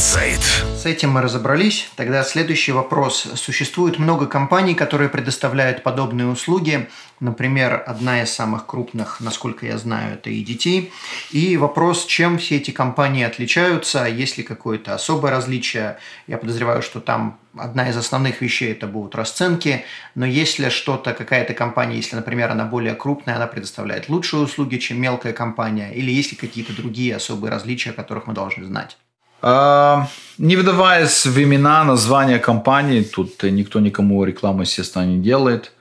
Insight. 0.00 0.40
С 0.78 0.86
этим 0.86 1.10
мы 1.10 1.20
разобрались. 1.20 1.90
Тогда 1.94 2.24
следующий 2.24 2.72
вопрос. 2.72 3.26
Существует 3.34 3.98
много 3.98 4.26
компаний, 4.26 4.74
которые 4.74 5.10
предоставляют 5.10 5.82
подобные 5.82 6.26
услуги. 6.26 6.88
Например, 7.20 7.84
одна 7.86 8.22
из 8.22 8.30
самых 8.30 8.64
крупных, 8.64 9.20
насколько 9.20 9.66
я 9.66 9.76
знаю, 9.76 10.14
это 10.14 10.30
EDT. 10.30 10.90
И 11.32 11.58
вопрос, 11.58 12.06
чем 12.06 12.38
все 12.38 12.56
эти 12.56 12.70
компании 12.70 13.24
отличаются, 13.24 14.06
есть 14.06 14.38
ли 14.38 14.42
какое-то 14.42 14.94
особое 14.94 15.32
различие. 15.32 15.98
Я 16.26 16.38
подозреваю, 16.38 16.80
что 16.80 17.00
там 17.00 17.38
одна 17.54 17.90
из 17.90 17.96
основных 17.98 18.40
вещей 18.40 18.72
это 18.72 18.86
будут 18.86 19.14
расценки, 19.14 19.84
но 20.14 20.24
если 20.24 20.70
что-то, 20.70 21.12
какая-то 21.12 21.52
компания, 21.52 21.96
если, 21.96 22.16
например, 22.16 22.50
она 22.50 22.64
более 22.64 22.94
крупная, 22.94 23.36
она 23.36 23.46
предоставляет 23.46 24.08
лучшие 24.08 24.40
услуги, 24.40 24.78
чем 24.78 24.98
мелкая 24.98 25.34
компания, 25.34 25.92
или 25.92 26.10
есть 26.10 26.30
ли 26.30 26.38
какие-то 26.38 26.72
другие 26.72 27.16
особые 27.16 27.50
различия, 27.50 27.90
о 27.90 27.92
которых 27.92 28.26
мы 28.26 28.32
должны 28.32 28.64
знать? 28.64 28.96
А, 29.42 30.08
не 30.38 30.56
вдаваясь 30.56 31.26
в 31.26 31.42
имена, 31.42 31.84
названия 31.84 32.38
компании, 32.38 33.02
тут 33.02 33.42
никто 33.42 33.80
никому 33.80 34.24
рекламу, 34.24 34.62
естественно, 34.62 35.06
не 35.06 35.18
делает. 35.18 35.72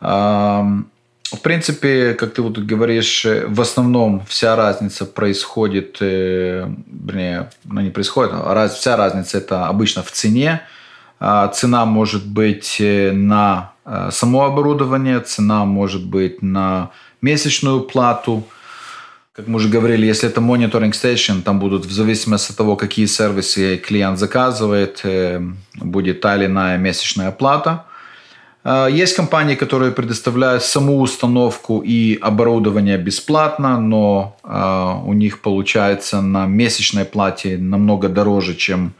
А, 0.00 0.64
в 1.32 1.40
принципе, 1.40 2.14
как 2.14 2.34
ты 2.34 2.42
вот 2.42 2.58
говоришь, 2.58 3.26
в 3.46 3.60
основном 3.60 4.22
вся 4.26 4.54
разница 4.54 5.06
происходит, 5.06 5.96
э, 6.00 6.68
вернее, 6.86 7.50
ну 7.64 7.80
не 7.80 7.90
происходит, 7.90 8.32
а 8.34 8.68
вся 8.68 8.96
разница 8.96 9.38
это 9.38 9.66
обычно 9.66 10.02
в 10.02 10.10
цене. 10.10 10.62
А, 11.18 11.48
цена 11.48 11.86
может 11.86 12.26
быть 12.26 12.76
э, 12.80 13.12
на 13.12 13.72
э, 13.84 14.10
само 14.12 14.44
оборудование, 14.44 15.20
цена 15.20 15.64
может 15.64 16.04
быть 16.04 16.42
на 16.42 16.90
месячную 17.20 17.80
плату– 17.80 18.44
как 19.32 19.48
мы 19.48 19.56
уже 19.56 19.68
говорили, 19.68 20.06
если 20.06 20.28
это 20.28 20.40
мониторинг 20.40 20.94
station, 20.94 21.42
там 21.42 21.58
будут 21.58 21.86
в 21.86 21.92
зависимости 21.92 22.52
от 22.52 22.58
того, 22.58 22.76
какие 22.76 23.06
сервисы 23.06 23.78
клиент 23.78 24.18
заказывает, 24.18 25.00
э, 25.04 25.40
будет 25.76 26.20
та 26.20 26.36
или 26.36 26.44
иная 26.46 26.76
месячная 26.78 27.30
плата. 27.30 27.84
Э, 28.64 28.88
есть 28.90 29.16
компании, 29.16 29.54
которые 29.54 29.92
предоставляют 29.92 30.62
саму 30.62 31.00
установку 31.00 31.82
и 31.86 32.18
оборудование 32.20 32.98
бесплатно, 32.98 33.80
но 33.80 34.36
э, 34.44 35.08
у 35.08 35.14
них 35.14 35.40
получается 35.40 36.20
на 36.20 36.46
месячной 36.46 37.06
плате 37.06 37.56
намного 37.56 38.08
дороже, 38.08 38.54
чем 38.54 38.92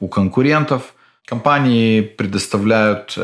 у 0.00 0.08
конкурентов. 0.08 0.82
Компании 1.24 2.02
предоставляют, 2.02 3.18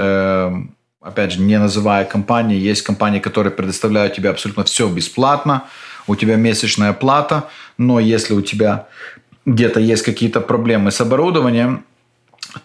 опять 1.00 1.32
же, 1.32 1.40
не 1.40 1.58
называя 1.58 2.04
компании, 2.04 2.58
есть 2.58 2.82
компании, 2.82 3.20
которые 3.20 3.52
предоставляют 3.52 4.14
тебе 4.14 4.30
абсолютно 4.30 4.62
все 4.64 4.88
бесплатно– 4.88 5.62
у 6.06 6.16
тебя 6.16 6.36
месячная 6.36 6.92
плата, 6.92 7.48
но 7.78 8.00
если 8.00 8.34
у 8.34 8.42
тебя 8.42 8.86
где-то 9.46 9.80
есть 9.80 10.02
какие-то 10.02 10.40
проблемы 10.40 10.90
с 10.90 11.00
оборудованием, 11.00 11.84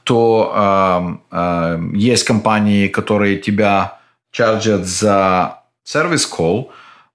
то 0.04 0.54
э, 0.56 1.18
э, 1.32 1.80
есть 1.94 2.24
компании, 2.24 2.88
которые 2.88 3.38
тебя 3.38 4.00
чарджат 4.32 4.86
за 4.86 5.64
сервис 5.84 6.30
call, 6.32 6.70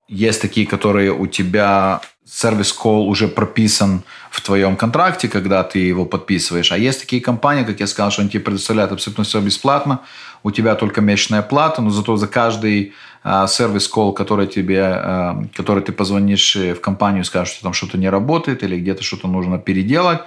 есть 0.09 0.41
такие, 0.41 0.67
которые 0.67 1.13
у 1.13 1.27
тебя 1.27 2.01
сервис 2.25 2.75
call 2.77 3.03
уже 3.03 3.29
прописан 3.29 4.03
в 4.31 4.41
твоем 4.41 4.77
контракте, 4.77 5.29
когда 5.29 5.63
ты 5.63 5.79
его 5.79 6.05
подписываешь. 6.07 6.73
А 6.73 6.79
есть 6.79 7.01
такие 7.01 7.21
компании, 7.21 7.65
как 7.65 7.81
я 7.81 7.87
сказал, 7.87 8.11
что 8.11 8.23
они 8.23 8.31
тебе 8.31 8.41
предоставляют 8.41 8.93
абсолютно 8.93 9.25
все 9.25 9.41
бесплатно. 9.41 10.01
У 10.43 10.51
тебя 10.51 10.75
только 10.75 11.01
месячная 11.01 11.43
плата, 11.43 11.83
но 11.83 11.91
зато 11.91 12.17
за 12.17 12.27
каждый 12.27 12.95
сервис-колл, 13.25 14.13
который 14.13 14.47
тебе, 14.47 14.83
а, 14.83 15.45
который 15.55 15.83
ты 15.83 15.93
позвонишь 15.93 16.57
в 16.57 16.81
компанию, 16.81 17.25
скажешь, 17.25 17.55
что 17.55 17.63
там 17.63 17.73
что-то 17.73 17.99
не 17.99 18.09
работает 18.11 18.63
или 18.63 18.79
где-то 18.79 19.03
что-то 19.03 19.29
нужно 19.29 19.59
переделать, 19.59 20.21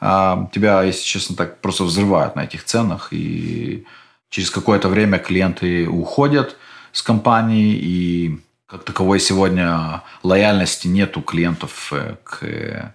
а, 0.00 0.48
тебя, 0.52 0.82
если 0.82 1.04
честно, 1.04 1.36
так 1.36 1.60
просто 1.60 1.84
взрывают 1.84 2.36
на 2.36 2.44
этих 2.44 2.64
ценах. 2.64 3.08
И 3.12 3.84
через 4.28 4.50
какое-то 4.50 4.88
время 4.88 5.18
клиенты 5.18 5.88
уходят 5.88 6.56
с 6.92 7.02
компании, 7.02 7.74
и 7.74 8.40
как 8.66 8.84
таковой 8.84 9.20
сегодня 9.20 10.02
лояльности 10.22 10.88
нет 10.88 11.16
у 11.16 11.22
клиентов 11.22 11.92
э, 11.92 12.16
к 12.24 12.94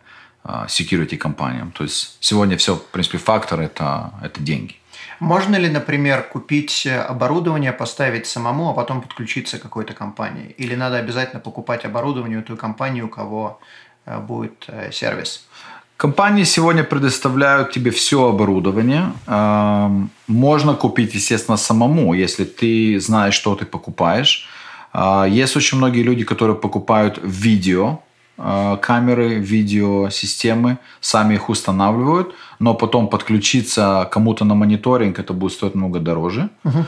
security 0.68 1.18
компаниям. 1.18 1.72
То 1.72 1.84
есть 1.84 2.18
сегодня 2.20 2.58
все, 2.58 2.76
в 2.76 2.86
принципе, 2.86 3.18
фактор 3.18 3.60
это, 3.60 4.12
это 4.24 4.42
деньги. 4.42 4.76
Можно 5.20 5.56
ли, 5.58 5.70
например, 5.70 6.24
купить 6.24 6.88
оборудование, 7.10 7.72
поставить 7.72 8.28
самому, 8.28 8.70
а 8.70 8.74
потом 8.74 9.02
подключиться 9.02 9.58
к 9.58 9.62
какой-то 9.62 9.94
компании? 9.94 10.56
Или 10.60 10.76
надо 10.76 10.98
обязательно 10.98 11.40
покупать 11.40 11.86
оборудование 11.86 12.40
у 12.40 12.42
той 12.42 12.58
компании, 12.58 13.02
у 13.02 13.08
кого 13.08 13.60
э, 14.06 14.20
будет 14.20 14.66
э, 14.68 14.92
сервис? 14.92 15.48
Компании 15.98 16.44
сегодня 16.46 16.84
предоставляют 16.84 17.72
тебе 17.72 17.90
все 17.90 18.30
оборудование. 18.30 19.12
Эм, 19.28 20.10
можно 20.28 20.76
купить, 20.76 21.16
естественно, 21.16 21.58
самому, 21.58 22.14
если 22.14 22.46
ты 22.46 23.00
знаешь, 23.00 23.34
что 23.34 23.56
ты 23.56 23.66
покупаешь. 23.66 24.48
Есть 25.30 25.58
очень 25.58 25.78
многие 25.78 26.04
люди, 26.04 26.24
которые 26.24 26.56
покупают 26.56 27.20
видео, 27.24 28.00
камеры, 28.38 29.40
видеосистемы, 29.40 30.78
сами 31.02 31.36
их 31.36 31.50
устанавливают, 31.50 32.36
но 32.60 32.74
потом 32.74 33.08
подключиться 33.08 34.08
кому-то 34.12 34.46
на 34.46 34.56
мониторинг, 34.56 35.20
это 35.20 35.34
будет 35.34 35.54
стоить 35.54 35.76
много 35.76 36.00
дороже. 36.00 36.50
Угу. 36.64 36.86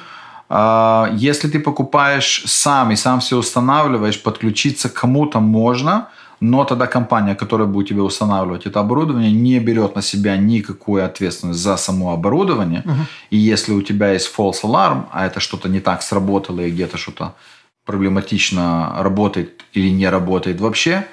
Если 1.17 1.47
ты 1.47 1.59
покупаешь 1.59 2.43
сам 2.45 2.91
и 2.91 2.95
сам 2.95 3.19
все 3.19 3.37
устанавливаешь, 3.37 4.23
подключиться 4.23 4.89
кому-то 4.89 5.39
можно, 5.39 6.07
но 6.41 6.63
тогда 6.63 6.87
компания, 6.87 7.35
которая 7.35 7.67
будет 7.67 7.89
тебе 7.89 8.01
устанавливать 8.01 8.65
это 8.65 8.79
оборудование, 8.79 9.31
не 9.31 9.59
берет 9.59 9.95
на 9.95 10.01
себя 10.01 10.37
никакую 10.37 11.03
ответственность 11.03 11.59
за 11.59 11.77
само 11.77 12.13
оборудование. 12.13 12.81
Угу. 12.85 13.05
И 13.31 13.37
если 13.37 13.73
у 13.73 13.81
тебя 13.81 14.13
есть 14.13 14.33
false 14.37 14.63
alarm, 14.63 15.03
а 15.11 15.25
это 15.25 15.39
что-то 15.39 15.67
не 15.67 15.81
так 15.81 16.01
сработало 16.01 16.61
и 16.61 16.71
где-то 16.71 16.97
что-то 16.97 17.33
проблематично 17.85 18.95
работает 18.99 19.61
или 19.73 19.89
не 19.89 20.09
работает 20.09 20.61
вообще, 20.61 21.07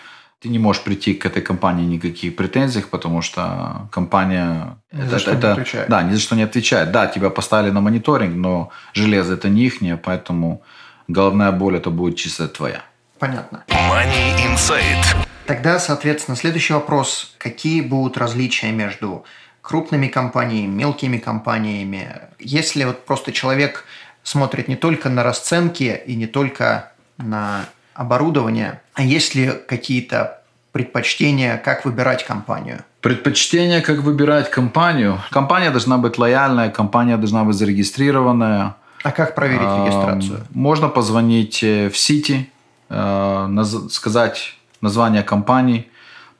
ты 0.46 0.52
не 0.52 0.58
можешь 0.60 0.82
прийти 0.82 1.14
к 1.14 1.26
этой 1.26 1.42
компании 1.42 1.84
никаких 1.84 2.36
претензий, 2.36 2.82
потому 2.82 3.20
что 3.20 3.88
компания 3.90 4.76
ни 4.92 5.00
это, 5.00 5.10
за 5.10 5.18
что 5.18 5.30
это, 5.32 5.46
не 5.46 5.52
отвечает. 5.52 5.88
Да, 5.88 6.02
ни 6.02 6.14
за 6.14 6.20
что 6.20 6.36
не 6.36 6.42
отвечает. 6.42 6.92
Да, 6.92 7.06
тебя 7.08 7.30
поставили 7.30 7.72
на 7.72 7.80
мониторинг, 7.80 8.36
но 8.36 8.70
железо 8.92 9.34
это 9.34 9.48
не 9.48 9.64
их, 9.64 9.80
поэтому 10.04 10.62
головная 11.08 11.50
боль 11.50 11.76
это 11.76 11.90
будет 11.90 12.16
чисто 12.16 12.46
твоя. 12.46 12.82
Понятно. 13.18 13.64
Money 13.68 14.36
Insight. 14.46 15.26
Тогда, 15.46 15.80
соответственно, 15.80 16.36
следующий 16.36 16.74
вопрос. 16.74 17.34
Какие 17.38 17.80
будут 17.80 18.16
различия 18.16 18.70
между 18.70 19.24
крупными 19.62 20.06
компаниями, 20.06 20.72
мелкими 20.72 21.18
компаниями. 21.18 22.20
Если 22.38 22.84
вот 22.84 23.04
просто 23.04 23.32
человек 23.32 23.84
смотрит 24.22 24.68
не 24.68 24.76
только 24.76 25.08
на 25.08 25.24
расценки 25.24 26.02
и 26.06 26.14
не 26.14 26.28
только 26.28 26.92
на 27.18 27.64
оборудование, 27.96 28.80
а 28.94 29.02
есть 29.02 29.34
ли 29.34 29.52
какие-то 29.66 30.42
предпочтения, 30.72 31.56
как 31.56 31.84
выбирать 31.84 32.24
компанию? 32.24 32.84
Предпочтение, 33.00 33.80
как 33.80 34.00
выбирать 34.00 34.50
компанию. 34.50 35.20
Компания 35.30 35.70
должна 35.70 35.96
быть 35.96 36.18
лояльная, 36.18 36.70
компания 36.70 37.16
должна 37.16 37.44
быть 37.44 37.56
зарегистрированная. 37.56 38.74
А 39.02 39.10
как 39.12 39.34
проверить 39.34 39.62
регистрацию? 39.62 40.46
Можно 40.50 40.88
позвонить 40.88 41.62
э, 41.62 41.88
в 41.88 41.96
Сити, 41.96 42.50
э, 42.90 43.64
сказать 43.90 44.54
название 44.80 45.22
компании, 45.22 45.88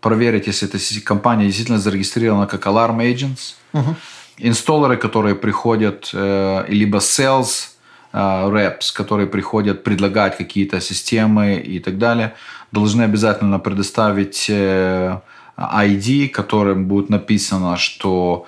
проверить, 0.01 0.47
если 0.49 0.69
эта 0.69 0.79
компания 1.05 1.47
действительно 1.47 1.79
зарегистрирована 1.79 2.47
как 2.47 2.67
Alarm 2.67 2.99
Agents. 2.99 3.55
Угу. 3.73 3.95
Инсталлеры, 4.39 4.97
которые 4.97 5.35
приходят, 5.35 6.11
э, 6.13 6.65
либо 6.69 6.99
sales 6.99 7.76
reps, 8.17 8.93
которые 8.95 9.27
приходят 9.27 9.85
предлагать 9.85 10.37
какие-то 10.37 10.81
системы 10.81 11.57
и 11.57 11.79
так 11.81 11.99
далее, 11.99 12.35
должны 12.73 13.03
обязательно 13.03 13.59
предоставить 13.59 14.49
ID, 14.51 16.29
которым 16.29 16.87
будет 16.87 17.11
написано, 17.11 17.77
что 17.77 18.47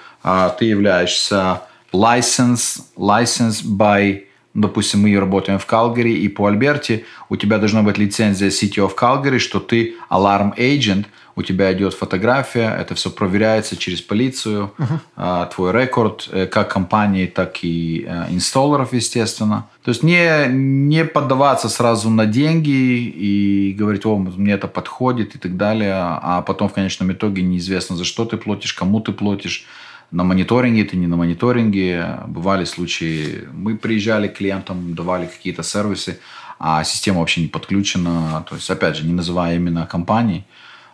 ты 0.58 0.64
являешься 0.64 1.60
license, 1.92 2.80
license 2.96 3.62
by, 3.64 4.24
допустим, 4.54 5.02
мы 5.02 5.18
работаем 5.18 5.58
в 5.58 5.66
Калгари 5.66 6.12
и 6.12 6.28
по 6.28 6.46
Альберте, 6.46 7.04
у 7.28 7.36
тебя 7.36 7.58
должна 7.58 7.82
быть 7.82 7.98
лицензия 7.98 8.48
City 8.48 8.78
of 8.78 8.96
Calgary, 8.96 9.38
что 9.38 9.60
ты 9.60 9.94
alarm 10.10 10.56
agent, 10.56 11.06
у 11.36 11.42
тебя 11.42 11.72
идет 11.72 11.94
фотография, 11.94 12.76
это 12.80 12.96
все 12.96 13.10
проверяется 13.10 13.76
через 13.76 14.00
полицию, 14.00 14.72
uh-huh. 14.76 15.54
твой 15.54 15.72
рекорд, 15.72 16.28
э, 16.32 16.46
как 16.46 16.72
компании, 16.72 17.26
так 17.26 17.62
и 17.62 18.04
э, 18.08 18.26
инсталлеров, 18.30 18.92
естественно. 18.92 19.68
То 19.84 19.90
есть 19.90 20.02
не, 20.02 20.48
не 20.48 21.04
поддаваться 21.04 21.68
сразу 21.68 22.10
на 22.10 22.26
деньги 22.26 22.70
и 22.70 23.72
говорить, 23.78 24.04
о, 24.04 24.16
мне 24.16 24.52
это 24.52 24.66
подходит 24.66 25.36
и 25.36 25.38
так 25.38 25.56
далее, 25.56 25.94
а 25.94 26.42
потом 26.42 26.68
в 26.68 26.72
конечном 26.72 27.12
итоге 27.12 27.42
неизвестно, 27.42 27.94
за 27.94 28.04
что 28.04 28.24
ты 28.24 28.36
платишь, 28.36 28.72
кому 28.72 28.98
ты 28.98 29.12
платишь 29.12 29.64
на 30.10 30.24
мониторинге, 30.24 30.84
ты 30.84 30.96
не 30.96 31.06
на 31.06 31.16
мониторинге. 31.16 32.20
Бывали 32.26 32.64
случаи, 32.64 33.48
мы 33.52 33.76
приезжали 33.76 34.28
к 34.28 34.38
клиентам, 34.38 34.94
давали 34.94 35.26
какие-то 35.26 35.62
сервисы, 35.62 36.18
а 36.58 36.82
система 36.84 37.20
вообще 37.20 37.42
не 37.42 37.48
подключена. 37.48 38.44
То 38.48 38.54
есть, 38.54 38.70
опять 38.70 38.96
же, 38.96 39.06
не 39.06 39.12
называя 39.12 39.56
именно 39.56 39.86
компаний, 39.86 40.46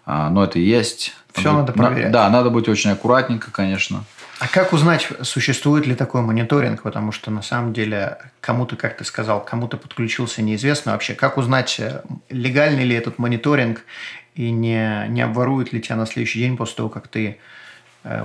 а, 0.05 0.31
но 0.31 0.45
это 0.45 0.59
и 0.59 0.63
есть. 0.63 1.15
Все 1.33 1.53
надо 1.53 1.73
проверять. 1.73 2.13
Да, 2.13 2.29
надо 2.29 2.51
быть 2.51 2.69
очень 2.69 2.91
аккуратненько, 2.91 3.51
конечно. 3.51 4.05
А 4.41 4.49
как 4.49 4.73
узнать, 4.73 5.09
существует 5.23 5.87
ли 5.87 5.95
такой 5.95 6.21
мониторинг? 6.23 6.83
Потому 6.83 7.13
что 7.13 7.31
на 7.31 7.41
самом 7.41 7.73
деле 7.73 8.19
кому-то, 8.41 8.77
как 8.77 8.97
ты 8.97 9.05
сказал, 9.05 9.45
кому-то 9.45 9.77
подключился 9.77 10.43
неизвестно 10.43 10.93
вообще. 10.93 11.15
Как 11.15 11.39
узнать, 11.39 11.77
э, 11.79 12.03
легальный 12.31 12.85
ли 12.85 12.97
этот 12.97 13.19
мониторинг 13.19 13.85
и 14.35 14.51
не, 14.51 15.07
не 15.09 15.23
обворуют 15.23 15.73
ли 15.73 15.81
тебя 15.81 15.97
на 15.97 16.07
следующий 16.07 16.41
день 16.41 16.57
после 16.57 16.77
того, 16.77 16.89
как 16.89 17.07
ты 17.07 17.39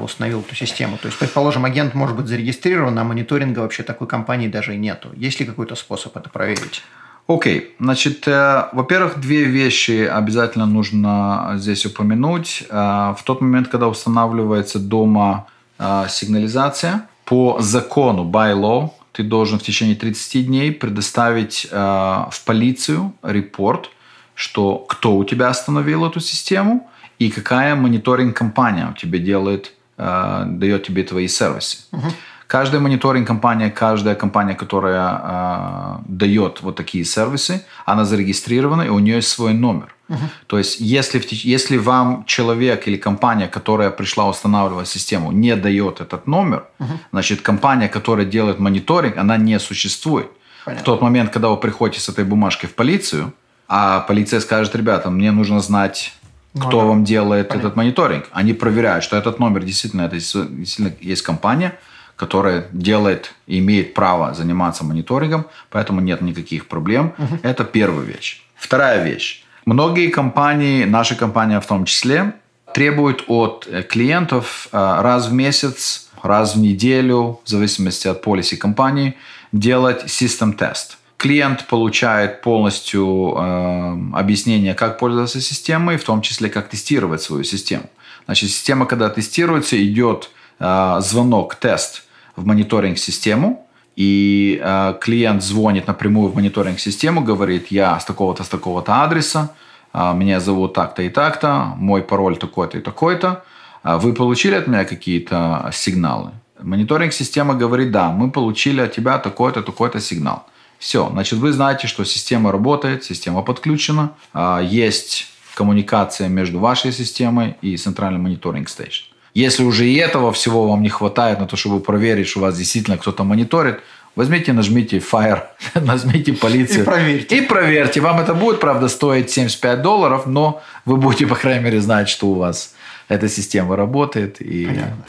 установил 0.02 0.42
эту 0.42 0.56
систему. 0.56 0.98
То 0.98 1.08
есть, 1.08 1.18
предположим, 1.18 1.64
агент 1.66 1.94
может 1.94 2.16
быть 2.16 2.28
зарегистрирован, 2.28 2.98
а 3.00 3.04
мониторинга 3.04 3.60
вообще 3.60 3.84
такой 3.84 4.08
компании 4.08 4.48
даже 4.48 4.76
нету. 4.76 5.10
Есть 5.16 5.40
ли 5.40 5.46
какой-то 5.46 5.76
способ 5.76 6.18
это 6.18 6.30
проверить? 6.30 6.84
Окей, 7.30 7.60
okay. 7.60 7.64
значит, 7.80 8.28
э, 8.28 8.70
во-первых, 8.74 9.20
две 9.20 9.44
вещи 9.44 10.04
обязательно 10.04 10.66
нужно 10.66 11.54
здесь 11.58 11.86
упомянуть. 11.86 12.64
Э, 12.70 13.14
в 13.16 13.22
тот 13.24 13.42
момент, 13.42 13.68
когда 13.68 13.88
устанавливается 13.88 14.80
дома 14.80 15.46
э, 15.78 16.06
сигнализация, 16.10 17.08
по 17.26 17.58
закону, 17.60 18.24
by 18.24 18.56
law, 18.56 18.90
ты 19.12 19.22
должен 19.22 19.60
в 19.60 19.64
течение 19.64 19.96
30 19.96 20.48
дней 20.48 20.72
предоставить 20.72 21.68
э, 21.70 21.78
в 21.78 22.42
полицию 22.46 23.14
репорт, 23.22 23.92
что 24.34 24.78
кто 24.78 25.16
у 25.16 25.24
тебя 25.24 25.50
остановил 25.50 26.06
эту 26.08 26.20
систему, 26.20 26.89
и 27.20 27.30
какая 27.30 27.76
мониторинг-компания 27.76 28.90
у 28.90 28.94
тебя 28.94 29.20
делает, 29.20 29.74
э, 29.98 30.44
дает 30.48 30.84
тебе 30.84 31.04
твои 31.04 31.28
сервисы. 31.28 31.78
Uh-huh. 31.92 32.12
Каждая 32.48 32.82
мониторинг-компания, 32.82 33.70
каждая 33.70 34.16
компания, 34.16 34.56
которая 34.56 35.22
э, 35.22 35.98
дает 36.08 36.62
вот 36.62 36.76
такие 36.78 37.04
сервисы, 37.04 37.62
она 37.86 38.06
зарегистрирована, 38.06 38.84
и 38.84 38.90
у 38.90 39.00
нее 39.00 39.18
есть 39.18 39.28
свой 39.28 39.54
номер. 39.54 39.94
Uh-huh. 40.08 40.18
То 40.48 40.58
есть, 40.58 40.80
если, 40.80 41.22
если 41.30 41.78
вам 41.78 42.24
человек 42.26 42.88
или 42.88 42.98
компания, 42.98 43.48
которая 43.48 43.92
пришла 43.92 44.28
устанавливать 44.28 44.88
систему, 44.88 45.32
не 45.32 45.56
дает 45.56 46.02
этот 46.02 46.26
номер, 46.26 46.64
uh-huh. 46.80 46.98
значит, 47.12 47.42
компания, 47.42 47.90
которая 47.90 48.26
делает 48.26 48.60
мониторинг, 48.60 49.18
она 49.18 49.38
не 49.38 49.60
существует. 49.60 50.32
Понятно. 50.66 50.84
В 50.84 50.86
тот 50.86 51.02
момент, 51.02 51.32
когда 51.32 51.50
вы 51.50 51.58
приходите 51.58 52.00
с 52.00 52.10
этой 52.10 52.24
бумажкой 52.24 52.70
в 52.70 52.76
полицию, 52.76 53.34
а 53.68 54.00
полиция 54.00 54.40
скажет, 54.40 54.76
ребята, 54.76 55.10
мне 55.10 55.32
нужно 55.32 55.60
знать 55.60 56.14
кто 56.58 56.88
вам 56.88 57.04
делает 57.04 57.50
Понятно. 57.50 57.68
этот 57.68 57.78
мониторинг. 57.78 58.26
Они 58.32 58.54
проверяют, 58.54 59.04
что 59.04 59.18
этот 59.18 59.40
номер 59.40 59.64
действительно, 59.64 60.02
это 60.04 60.16
действительно 60.16 60.92
есть 61.00 61.22
компания, 61.22 61.78
которая 62.16 62.68
делает 62.72 63.34
и 63.48 63.60
имеет 63.60 63.94
право 63.94 64.34
заниматься 64.34 64.84
мониторингом, 64.84 65.46
поэтому 65.70 66.02
нет 66.02 66.22
никаких 66.22 66.68
проблем. 66.68 67.14
Угу. 67.18 67.40
Это 67.44 67.64
первая 67.64 68.06
вещь. 68.06 68.42
Вторая 68.56 69.06
вещь. 69.06 69.44
Многие 69.66 70.10
компании, 70.10 70.86
наша 70.86 71.16
компания 71.16 71.60
в 71.60 71.66
том 71.66 71.86
числе, 71.86 72.34
требуют 72.74 73.24
от 73.28 73.68
э, 73.72 73.84
клиентов 73.84 74.68
э, 74.72 74.78
раз 74.78 75.30
в 75.30 75.34
месяц, 75.34 76.10
раз 76.22 76.56
в 76.56 76.60
неделю, 76.60 77.40
в 77.46 77.50
зависимости 77.50 78.08
от 78.08 78.22
полиси 78.22 78.58
компании, 78.58 79.16
делать 79.52 80.10
систем 80.10 80.54
тест 80.54 80.98
клиент 81.20 81.68
получает 81.68 82.42
полностью 82.42 83.36
э, 83.38 83.98
объяснение, 84.14 84.74
как 84.74 84.98
пользоваться 84.98 85.42
системой, 85.42 85.98
в 85.98 86.04
том 86.06 86.22
числе, 86.22 86.50
как 86.50 86.70
тестировать 86.70 87.22
свою 87.22 87.44
систему. 87.44 87.84
Значит, 88.26 88.50
система, 88.50 88.86
когда 88.86 89.10
тестируется, 89.10 89.76
идет 89.86 90.30
э, 90.60 90.98
звонок, 91.02 91.56
тест 91.56 92.04
в 92.38 92.46
мониторинг-систему, 92.46 93.68
и 93.98 94.62
э, 94.64 94.94
клиент 95.02 95.44
звонит 95.44 95.88
напрямую 95.88 96.32
в 96.32 96.36
мониторинг-систему, 96.36 97.22
говорит, 97.22 97.68
я 97.70 98.00
с 98.00 98.06
такого-то, 98.06 98.46
с 98.46 98.48
такого-то 98.48 99.04
адреса, 99.04 99.50
э, 99.94 100.14
меня 100.14 100.40
зовут 100.40 100.74
так-то 100.74 101.02
и 101.02 101.10
так-то, 101.10 101.74
мой 101.76 102.02
пароль 102.02 102.38
такой-то 102.38 102.78
и 102.78 102.82
такой-то, 102.82 103.44
э, 103.84 103.98
вы 103.98 104.14
получили 104.14 104.56
от 104.56 104.68
меня 104.68 104.86
какие-то 104.86 105.70
сигналы? 105.74 106.32
Мониторинг-система 106.62 107.56
говорит, 107.56 107.92
да, 107.92 108.10
мы 108.10 108.32
получили 108.32 108.80
от 108.80 108.94
тебя 108.94 109.18
такой-то, 109.18 109.64
такой-то 109.64 110.00
сигнал. 110.00 110.46
Все, 110.80 111.10
значит, 111.12 111.40
вы 111.40 111.52
знаете, 111.52 111.88
что 111.88 112.06
система 112.06 112.52
работает, 112.52 113.04
система 113.04 113.42
подключена, 113.42 114.14
а, 114.34 114.62
есть 114.62 115.28
коммуникация 115.54 116.30
между 116.30 116.60
вашей 116.60 116.94
системой 116.94 117.58
и 117.62 117.76
центральным 117.76 118.24
мониторинг 118.24 118.70
стейшн. 118.70 119.06
Если 119.34 119.64
уже 119.64 119.86
и 119.86 119.96
этого 119.96 120.32
всего 120.32 120.70
вам 120.70 120.82
не 120.82 120.90
хватает 120.90 121.40
на 121.40 121.46
то, 121.48 121.58
чтобы 121.58 121.82
проверить, 121.82 122.28
что 122.28 122.40
у 122.40 122.44
вас 122.44 122.58
действительно 122.58 122.98
кто-то 122.98 123.26
мониторит, 123.26 123.82
возьмите, 124.16 124.54
нажмите 124.54 124.98
Fire, 125.00 125.44
нажмите 125.76 126.34
полицию. 126.34 126.82
И 126.82 126.86
проверьте. 126.86 127.38
И 127.38 127.42
проверьте. 127.42 128.00
Вам 128.00 128.22
это 128.22 128.34
будет, 128.34 128.62
правда, 128.62 128.88
стоить 128.88 129.30
75 129.30 129.82
долларов, 129.82 130.26
но 130.26 130.62
вы 130.86 130.96
будете, 130.96 131.28
по 131.28 131.36
крайней 131.36 131.64
мере, 131.64 131.82
знать, 131.82 132.08
что 132.08 132.28
у 132.28 132.36
вас 132.36 132.74
эта 133.10 133.28
система 133.28 133.76
работает. 133.76 134.42
И... 134.42 134.66
Понятно. 134.66 135.04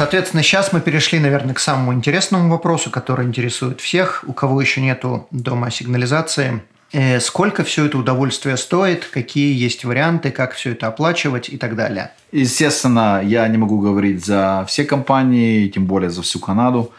Соответственно, 0.00 0.42
сейчас 0.42 0.72
мы 0.72 0.80
перешли, 0.80 1.18
наверное, 1.18 1.52
к 1.52 1.58
самому 1.58 1.92
интересному 1.92 2.48
вопросу, 2.48 2.90
который 2.90 3.26
интересует 3.26 3.82
всех, 3.82 4.24
у 4.26 4.32
кого 4.32 4.58
еще 4.62 4.80
нету 4.80 5.28
дома 5.30 5.70
сигнализации. 5.70 6.62
Э, 6.94 7.20
сколько 7.20 7.64
все 7.64 7.84
это 7.84 7.98
удовольствие 7.98 8.56
стоит, 8.56 9.04
какие 9.04 9.54
есть 9.54 9.84
варианты, 9.84 10.30
как 10.30 10.54
все 10.54 10.72
это 10.72 10.86
оплачивать 10.86 11.50
и 11.50 11.58
так 11.58 11.76
далее. 11.76 12.12
Естественно, 12.32 13.20
я 13.22 13.46
не 13.48 13.58
могу 13.58 13.78
говорить 13.78 14.24
за 14.24 14.64
все 14.66 14.84
компании, 14.84 15.68
тем 15.68 15.84
более 15.84 16.08
за 16.08 16.22
всю 16.22 16.38
Канаду. 16.38 16.92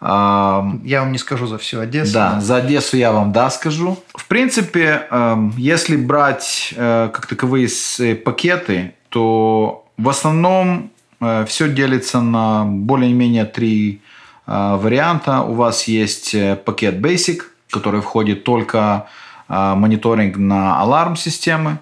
Я 0.00 0.72
вам 1.02 1.12
не 1.12 1.18
скажу 1.18 1.46
за 1.46 1.56
всю 1.58 1.78
Одессу. 1.78 2.14
Да, 2.14 2.40
за 2.40 2.56
Одессу 2.56 2.96
я 2.96 3.12
вам 3.12 3.30
да 3.30 3.48
скажу. 3.50 3.96
В 4.16 4.26
принципе, 4.26 5.06
эм, 5.08 5.54
если 5.56 5.94
брать 5.94 6.74
э, 6.76 7.10
как 7.12 7.26
таковые 7.26 7.68
э, 8.00 8.16
пакеты, 8.16 8.94
то 9.08 9.84
в 9.96 10.08
основном 10.08 10.90
Все 11.46 11.68
делится 11.68 12.20
на 12.20 12.64
более-менее 12.64 13.44
три 13.44 14.00
э, 14.46 14.76
варианта. 14.76 15.42
У 15.42 15.54
вас 15.54 15.86
есть 15.88 16.34
э, 16.34 16.56
пакет 16.56 16.94
Basic, 16.96 17.42
который 17.70 18.00
входит 18.00 18.44
только 18.44 19.06
мониторинг 19.48 20.36
на 20.36 20.80
аларм-системы. 20.80 21.78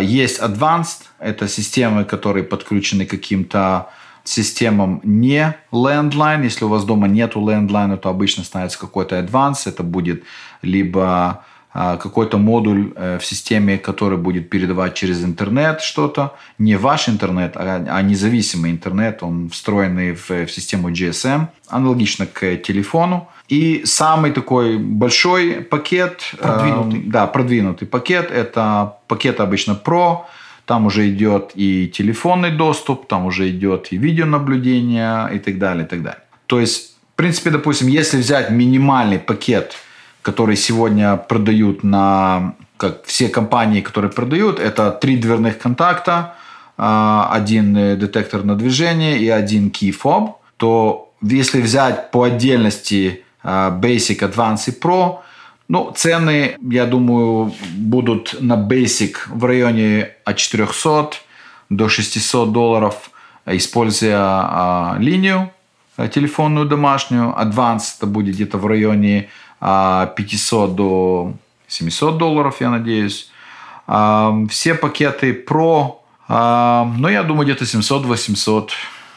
Есть 0.00 0.40
Advanced, 0.40 1.04
это 1.20 1.46
системы, 1.46 2.04
которые 2.04 2.42
подключены 2.42 3.06
к 3.06 3.10
каким-то 3.10 3.88
системам 4.24 5.00
не 5.04 5.56
landline. 5.72 6.42
Если 6.42 6.64
у 6.64 6.68
вас 6.68 6.84
дома 6.84 7.06
нету 7.06 7.40
landline, 7.40 7.96
то 7.96 8.10
обычно 8.10 8.44
ставится 8.44 8.78
какой-то 8.78 9.18
Advanced. 9.18 9.66
Это 9.66 9.82
будет 9.84 10.24
либо 10.60 11.44
какой-то 11.78 12.38
модуль 12.38 12.92
в 12.96 13.20
системе, 13.22 13.78
который 13.78 14.18
будет 14.18 14.50
передавать 14.50 14.94
через 14.94 15.24
интернет 15.24 15.80
что-то. 15.80 16.34
Не 16.58 16.76
ваш 16.76 17.08
интернет, 17.08 17.52
а 17.56 18.02
независимый 18.02 18.70
интернет, 18.70 19.22
он 19.22 19.48
встроенный 19.48 20.14
в, 20.14 20.30
в 20.30 20.50
систему 20.50 20.90
GSM, 20.90 21.46
аналогично 21.68 22.26
к 22.26 22.56
телефону. 22.56 23.28
И 23.48 23.82
самый 23.84 24.32
такой 24.32 24.78
большой 24.78 25.62
пакет, 25.62 26.34
продвинутый. 26.38 27.00
Э, 27.00 27.02
да, 27.06 27.26
продвинутый 27.26 27.88
пакет, 27.88 28.30
это 28.30 28.98
пакет 29.06 29.40
обычно 29.40 29.72
Pro, 29.72 30.24
там 30.66 30.84
уже 30.84 31.08
идет 31.08 31.52
и 31.54 31.88
телефонный 31.88 32.50
доступ, 32.50 33.06
там 33.06 33.24
уже 33.24 33.48
идет 33.48 33.88
и 33.90 33.96
видеонаблюдение 33.96 35.34
и 35.34 35.38
так 35.38 35.58
далее, 35.58 35.86
и 35.86 35.88
так 35.88 36.02
далее. 36.02 36.22
То 36.46 36.60
есть, 36.60 36.96
в 37.14 37.16
принципе, 37.16 37.50
допустим, 37.50 37.88
если 37.88 38.18
взять 38.18 38.50
минимальный 38.50 39.18
пакет, 39.18 39.76
который 40.22 40.56
сегодня 40.56 41.16
продают 41.16 41.84
на, 41.84 42.54
как 42.76 43.04
все 43.04 43.28
компании, 43.28 43.80
которые 43.80 44.10
продают, 44.10 44.58
это 44.58 44.90
три 44.90 45.16
дверных 45.16 45.58
контакта, 45.58 46.34
а, 46.76 47.28
один 47.32 47.74
детектор 47.74 48.44
на 48.44 48.54
движение 48.54 49.18
и 49.18 49.28
один 49.28 49.68
key 49.68 49.92
fob, 49.92 50.34
то 50.56 51.12
если 51.22 51.60
взять 51.60 52.10
по 52.10 52.24
отдельности 52.24 53.24
а, 53.42 53.70
Basic, 53.70 54.18
Advanced 54.18 54.68
и 54.68 54.80
Pro, 54.80 55.20
ну, 55.68 55.92
цены, 55.94 56.56
я 56.62 56.86
думаю, 56.86 57.52
будут 57.76 58.36
на 58.40 58.54
Basic 58.54 59.16
в 59.26 59.44
районе 59.44 60.10
от 60.24 60.36
400 60.36 61.10
до 61.68 61.88
600 61.88 62.52
долларов, 62.52 63.10
используя 63.44 64.18
а, 64.18 64.96
линию 64.98 65.50
а, 65.96 66.08
телефонную 66.08 66.66
домашнюю. 66.66 67.34
Advanced 67.38 67.96
это 67.98 68.06
будет 68.06 68.34
где-то 68.34 68.56
в 68.58 68.66
районе 68.66 69.28
500 69.60 70.74
до 70.74 71.32
700 71.68 72.18
долларов, 72.18 72.60
я 72.60 72.70
надеюсь. 72.70 73.30
А, 73.86 74.34
все 74.50 74.74
пакеты 74.74 75.32
Pro, 75.32 75.96
а, 76.28 76.84
ну, 76.96 77.08
я 77.08 77.22
думаю, 77.22 77.44
где-то 77.44 77.64
700-800. 77.64 78.70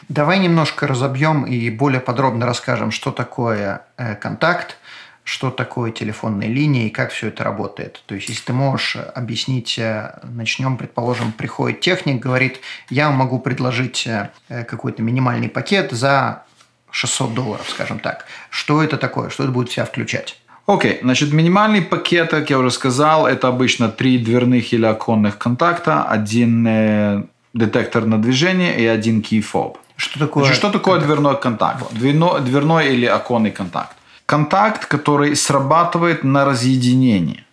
Давай 0.08 0.38
немножко 0.38 0.86
разобьем 0.86 1.44
и 1.44 1.70
более 1.70 2.00
подробно 2.00 2.46
расскажем, 2.46 2.90
что 2.90 3.12
такое 3.12 3.82
э, 3.96 4.14
контакт, 4.16 4.76
что 5.24 5.50
такое 5.50 5.92
телефонная 5.92 6.48
линия 6.48 6.86
и 6.86 6.90
как 6.90 7.12
все 7.12 7.28
это 7.28 7.44
работает. 7.44 8.02
То 8.06 8.14
есть, 8.14 8.28
если 8.28 8.44
ты 8.44 8.52
можешь 8.52 8.96
объяснить, 9.14 9.78
э, 9.78 10.18
начнем, 10.22 10.76
предположим, 10.76 11.32
приходит 11.32 11.80
техник, 11.80 12.20
говорит, 12.20 12.60
я 12.90 13.10
могу 13.10 13.38
предложить 13.38 14.06
э, 14.06 14.30
какой-то 14.48 15.02
минимальный 15.02 15.48
пакет 15.48 15.92
за 15.92 16.44
600 16.92 17.34
долларов, 17.34 17.66
скажем 17.68 17.98
так. 17.98 18.26
Что 18.50 18.82
это 18.82 18.96
такое? 18.96 19.30
Что 19.30 19.42
это 19.42 19.52
будет 19.52 19.68
в 19.68 19.72
себя 19.72 19.84
включать? 19.84 20.38
Окей, 20.66 20.92
okay. 20.92 20.98
значит, 21.02 21.32
минимальный 21.32 21.82
пакет, 21.82 22.30
как 22.30 22.48
я 22.48 22.58
уже 22.58 22.70
сказал, 22.70 23.26
это 23.26 23.48
обычно 23.48 23.88
три 23.88 24.18
дверных 24.18 24.72
или 24.72 24.86
оконных 24.86 25.36
контакта, 25.36 26.04
один 26.04 26.64
э, 26.68 27.24
детектор 27.52 28.06
на 28.06 28.22
движение 28.22 28.78
и 28.78 28.86
один 28.86 29.22
key 29.22 29.42
fob. 29.42 29.76
Что 29.96 30.20
такое? 30.20 30.44
Значит, 30.44 30.58
что 30.58 30.70
такое 30.70 31.00
контакт? 31.00 31.06
дверной 31.06 31.40
контакт? 31.40 31.80
Вот. 31.80 31.92
Дверной, 31.92 32.40
дверной 32.42 32.94
или 32.94 33.06
оконный 33.06 33.50
контакт? 33.50 33.96
контакт, 34.32 34.86
который 34.86 35.36
срабатывает 35.36 36.24
на 36.24 36.46
разъединение. 36.46 37.44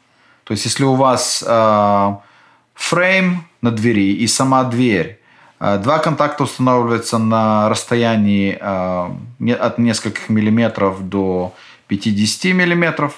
То 0.46 0.54
есть, 0.54 0.66
если 0.66 0.86
у 0.86 0.96
вас 0.96 1.44
э, 1.46 2.16
фрейм 2.74 3.44
на 3.62 3.72
двери 3.72 4.14
и 4.14 4.28
сама 4.28 4.64
дверь, 4.64 5.19
два 5.60 6.00
контакта 6.00 6.44
устанавливаются 6.44 7.18
на 7.18 7.70
расстоянии 7.70 8.58
э, 8.60 9.54
от 9.54 9.78
нескольких 9.78 10.30
миллиметров 10.30 11.08
до 11.08 11.54
50 11.88 12.54
миллиметров, 12.54 13.14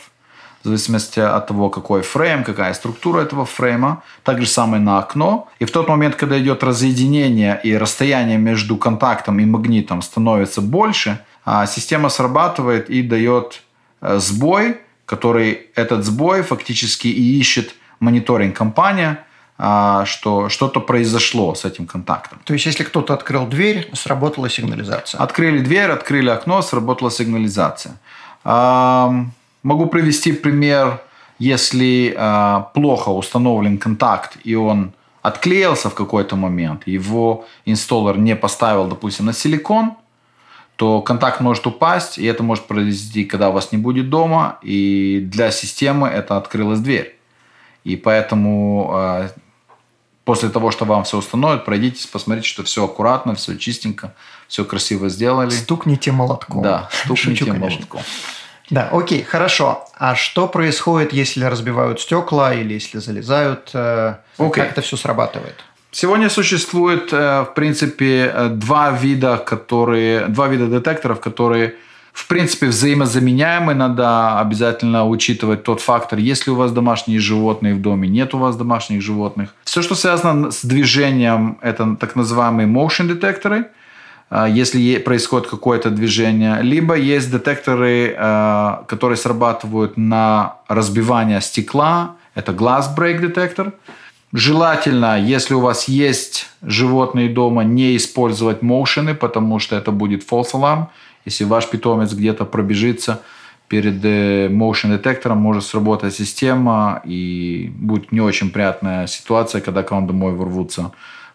в 0.64 0.68
зависимости 0.68 1.20
от 1.20 1.48
того, 1.48 1.70
какой 1.70 2.02
фрейм, 2.02 2.44
какая 2.44 2.74
структура 2.74 3.22
этого 3.22 3.46
фрейма. 3.46 4.04
Также 4.24 4.48
самое 4.48 4.82
на 4.82 5.00
окно. 5.00 5.50
И 5.60 5.66
в 5.66 5.72
тот 5.72 5.88
момент, 5.88 6.16
когда 6.16 6.40
идет 6.40 6.64
разъединение 6.64 7.60
и 7.64 7.76
расстояние 7.76 8.38
между 8.38 8.78
контактом 8.78 9.40
и 9.40 9.46
магнитом 9.46 10.02
становится 10.02 10.62
больше– 10.62 11.20
а 11.44 11.66
система 11.66 12.10
срабатывает 12.10 12.90
и 12.90 13.02
дает 13.02 13.64
э, 14.02 14.20
сбой, 14.20 14.78
который 15.06 15.68
этот 15.76 16.06
сбой 16.06 16.44
фактически 16.44 17.08
и 17.08 17.40
ищет 17.40 17.74
мониторинг-компания, 18.00 19.12
а, 19.12 19.24
что 20.06 20.50
что-то 20.50 20.80
произошло 20.80 21.54
с 21.54 21.66
этим 21.66 21.86
контактом. 21.86 22.40
То 22.44 22.54
есть, 22.54 22.66
если 22.66 22.84
кто-то 22.84 23.14
открыл 23.14 23.46
дверь, 23.46 23.90
сработала 23.94 24.50
сигнализация? 24.50 25.22
Открыли 25.22 25.60
дверь, 25.60 25.92
открыли 25.92 26.30
окно, 26.30 26.62
сработала 26.62 27.12
сигнализация. 27.12 28.00
Могу 28.44 29.86
привести 29.86 30.32
пример, 30.32 31.00
если 31.38 32.16
а, 32.18 32.72
плохо 32.74 33.10
установлен 33.10 33.78
контакт, 33.78 34.38
и 34.44 34.56
он 34.56 34.94
отклеился 35.22 35.90
в 35.90 35.94
какой-то 35.94 36.36
момент, 36.36 36.88
его 36.88 37.46
инсталлер 37.66 38.18
не 38.18 38.36
поставил, 38.36 38.88
допустим, 38.88 39.26
на 39.26 39.34
силикон, 39.34 39.94
то 40.76 41.02
контакт 41.02 41.42
может 41.42 41.68
упасть, 41.68 42.18
и 42.18 42.26
это 42.26 42.42
может 42.42 42.66
произойти, 42.66 43.24
когда 43.24 43.52
вас 43.52 43.72
не 43.72 43.78
будет 43.78 44.10
дома, 44.10 44.58
и 44.64 45.28
для 45.32 45.52
системы 45.52 46.08
это 46.08 46.38
открылась 46.38 46.80
дверь. 46.80 47.16
И 47.84 47.96
поэтому 47.96 48.92
э, 48.94 49.30
после 50.32 50.48
того, 50.48 50.72
что 50.72 50.86
вам 50.86 51.04
все 51.04 51.18
установят, 51.18 51.66
пройдитесь, 51.66 52.06
посмотрите, 52.06 52.48
что 52.48 52.64
все 52.64 52.86
аккуратно, 52.86 53.36
все 53.36 53.58
чистенько, 53.58 54.14
все 54.48 54.64
красиво 54.64 55.10
сделали. 55.10 55.50
Стукните 55.50 56.14
молотком. 56.14 56.62
Да, 56.62 56.88
стукните 57.04 57.44
Шучу, 57.44 57.54
молотком. 57.54 58.02
Да, 58.70 58.88
окей, 58.94 59.24
хорошо. 59.24 59.86
А 59.98 60.16
что 60.16 60.48
происходит, 60.48 61.12
если 61.12 61.44
разбивают 61.44 62.00
стекла 62.00 62.54
или 62.54 62.76
если 62.76 63.00
залезают? 63.00 63.72
Э, 63.74 64.20
okay. 64.38 64.52
Как 64.52 64.72
это 64.72 64.82
все 64.82 64.96
срабатывает? 64.96 65.56
Сегодня 65.92 66.30
существует, 66.30 67.12
э, 67.12 67.42
в 67.42 67.54
принципе, 67.54 68.32
э, 68.34 68.48
два 68.52 68.92
вида, 68.92 69.36
которые, 69.36 70.28
два 70.28 70.48
вида 70.48 70.68
детекторов, 70.68 71.20
которые 71.20 71.76
в 72.14 72.28
принципе, 72.28 72.68
взаимозаменяемы. 72.68 73.74
Надо 73.74 74.40
обязательно 74.40 75.08
учитывать 75.08 75.64
тот 75.64 75.82
фактор, 75.82 76.20
если 76.20 76.52
у 76.52 76.56
вас 76.56 76.72
домашние 76.72 77.20
животные 77.20 77.74
в 77.76 77.82
доме, 77.82 78.08
нет 78.08 78.34
у 78.34 78.38
вас 78.38 78.56
домашних 78.56 79.02
животных. 79.02 79.54
Все, 79.64 79.82
что 79.82 79.96
связано 79.96 80.52
с 80.52 80.64
движением, 80.66 81.58
это 81.62 81.96
так 82.00 82.16
называемые 82.16 82.68
motion 82.68 83.08
детекторы, 83.08 83.68
э, 84.30 84.48
если 84.50 84.98
происходит 84.98 85.48
какое-то 85.48 85.90
движение. 85.90 86.62
Либо 86.62 86.96
есть 86.96 87.32
детекторы, 87.32 88.16
которые 88.88 89.18
срабатывают 89.18 89.98
на 89.98 90.56
разбивание 90.68 91.42
стекла. 91.42 92.16
Это 92.36 92.52
glass 92.52 92.96
break 92.96 93.20
детектор. 93.20 93.74
Желательно, 94.34 95.20
если 95.20 95.56
у 95.56 95.60
вас 95.60 95.90
есть 95.90 96.48
животные 96.62 97.28
дома, 97.28 97.64
не 97.64 97.98
использовать 97.98 98.62
моушены, 98.62 99.14
потому 99.14 99.60
что 99.60 99.76
это 99.76 99.92
будет 99.92 100.24
false 100.30 100.54
alarm. 100.54 100.86
Если 101.26 101.44
ваш 101.44 101.70
питомец 101.70 102.14
где-то 102.14 102.46
пробежится 102.46 103.22
перед 103.68 104.04
э, 104.04 104.48
motion 104.48 104.92
детектором, 104.92 105.38
может 105.38 105.64
сработать 105.64 106.14
система, 106.14 107.02
и 107.06 107.72
будет 107.76 108.12
не 108.12 108.22
очень 108.22 108.50
приятная 108.50 109.08
ситуация, 109.08 109.62
когда 109.62 109.84
к 109.84 109.92
вам 109.92 110.08
домой 110.08 110.34
ворвутся 110.34 110.92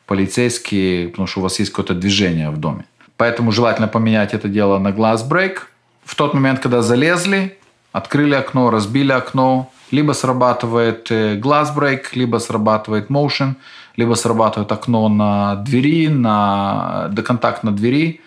полицейские, 0.07 1.09
потому 1.09 1.27
что 1.27 1.41
у 1.41 1.43
вас 1.43 1.59
есть 1.59 1.71
какое-то 1.71 1.95
движение 1.95 2.51
в 2.51 2.59
доме. 2.59 2.85
Поэтому 3.17 3.53
желательно 3.53 3.89
поменять 3.89 4.35
это 4.35 4.49
дело 4.49 4.79
на 4.79 4.89
glass 4.89 5.29
break. 5.29 5.59
В 6.05 6.15
тот 6.15 6.35
момент, 6.35 6.61
когда 6.61 6.83
залезли, 6.83 7.59
открыли 7.93 8.35
окно, 8.35 8.71
разбили 8.71 9.13
окно, 9.13 9.71
либо 9.91 10.13
срабатывает 10.13 11.11
э, 11.11 11.37
glass 11.37 11.75
break, 11.75 12.01
либо 12.13 12.39
срабатывает 12.39 13.11
motion, 13.11 13.55
либо 13.97 14.15
срабатывает 14.15 14.71
окно 14.73 15.09
на 15.09 15.57
двери, 15.57 16.09
на 16.09 17.09
доконтакт 17.13 17.63
на 17.63 17.73
двери, 17.73 18.21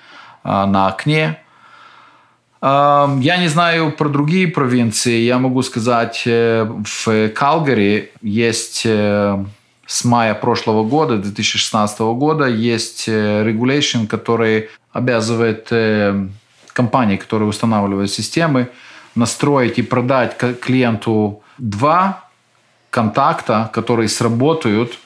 а, 0.43 0.65
на 0.65 0.87
окне. 0.87 1.37
Я 2.61 3.37
не 3.39 3.47
знаю 3.47 3.91
про 3.91 4.09
другие 4.09 4.47
провинции. 4.47 5.21
Я 5.21 5.37
могу 5.37 5.61
сказать, 5.61 6.23
э, 6.25 6.69
в 6.83 7.29
Калгари 7.29 8.11
есть 8.21 8.81
э, 8.85 9.45
с 9.85 10.03
мая 10.03 10.33
прошлого 10.33 10.83
года, 10.83 11.17
2016 11.17 11.99
года, 11.99 12.45
есть 12.45 13.07
regulation, 13.07 14.07
который 14.07 14.69
обязывает 14.91 15.71
компании, 16.73 17.17
которые 17.17 17.47
устанавливают 17.47 18.11
системы, 18.11 18.69
настроить 19.15 19.79
и 19.79 19.81
продать 19.81 20.37
клиенту 20.61 21.41
два 21.57 22.29
контакта, 22.89 23.69
которые 23.73 24.09
сработают 24.09 24.97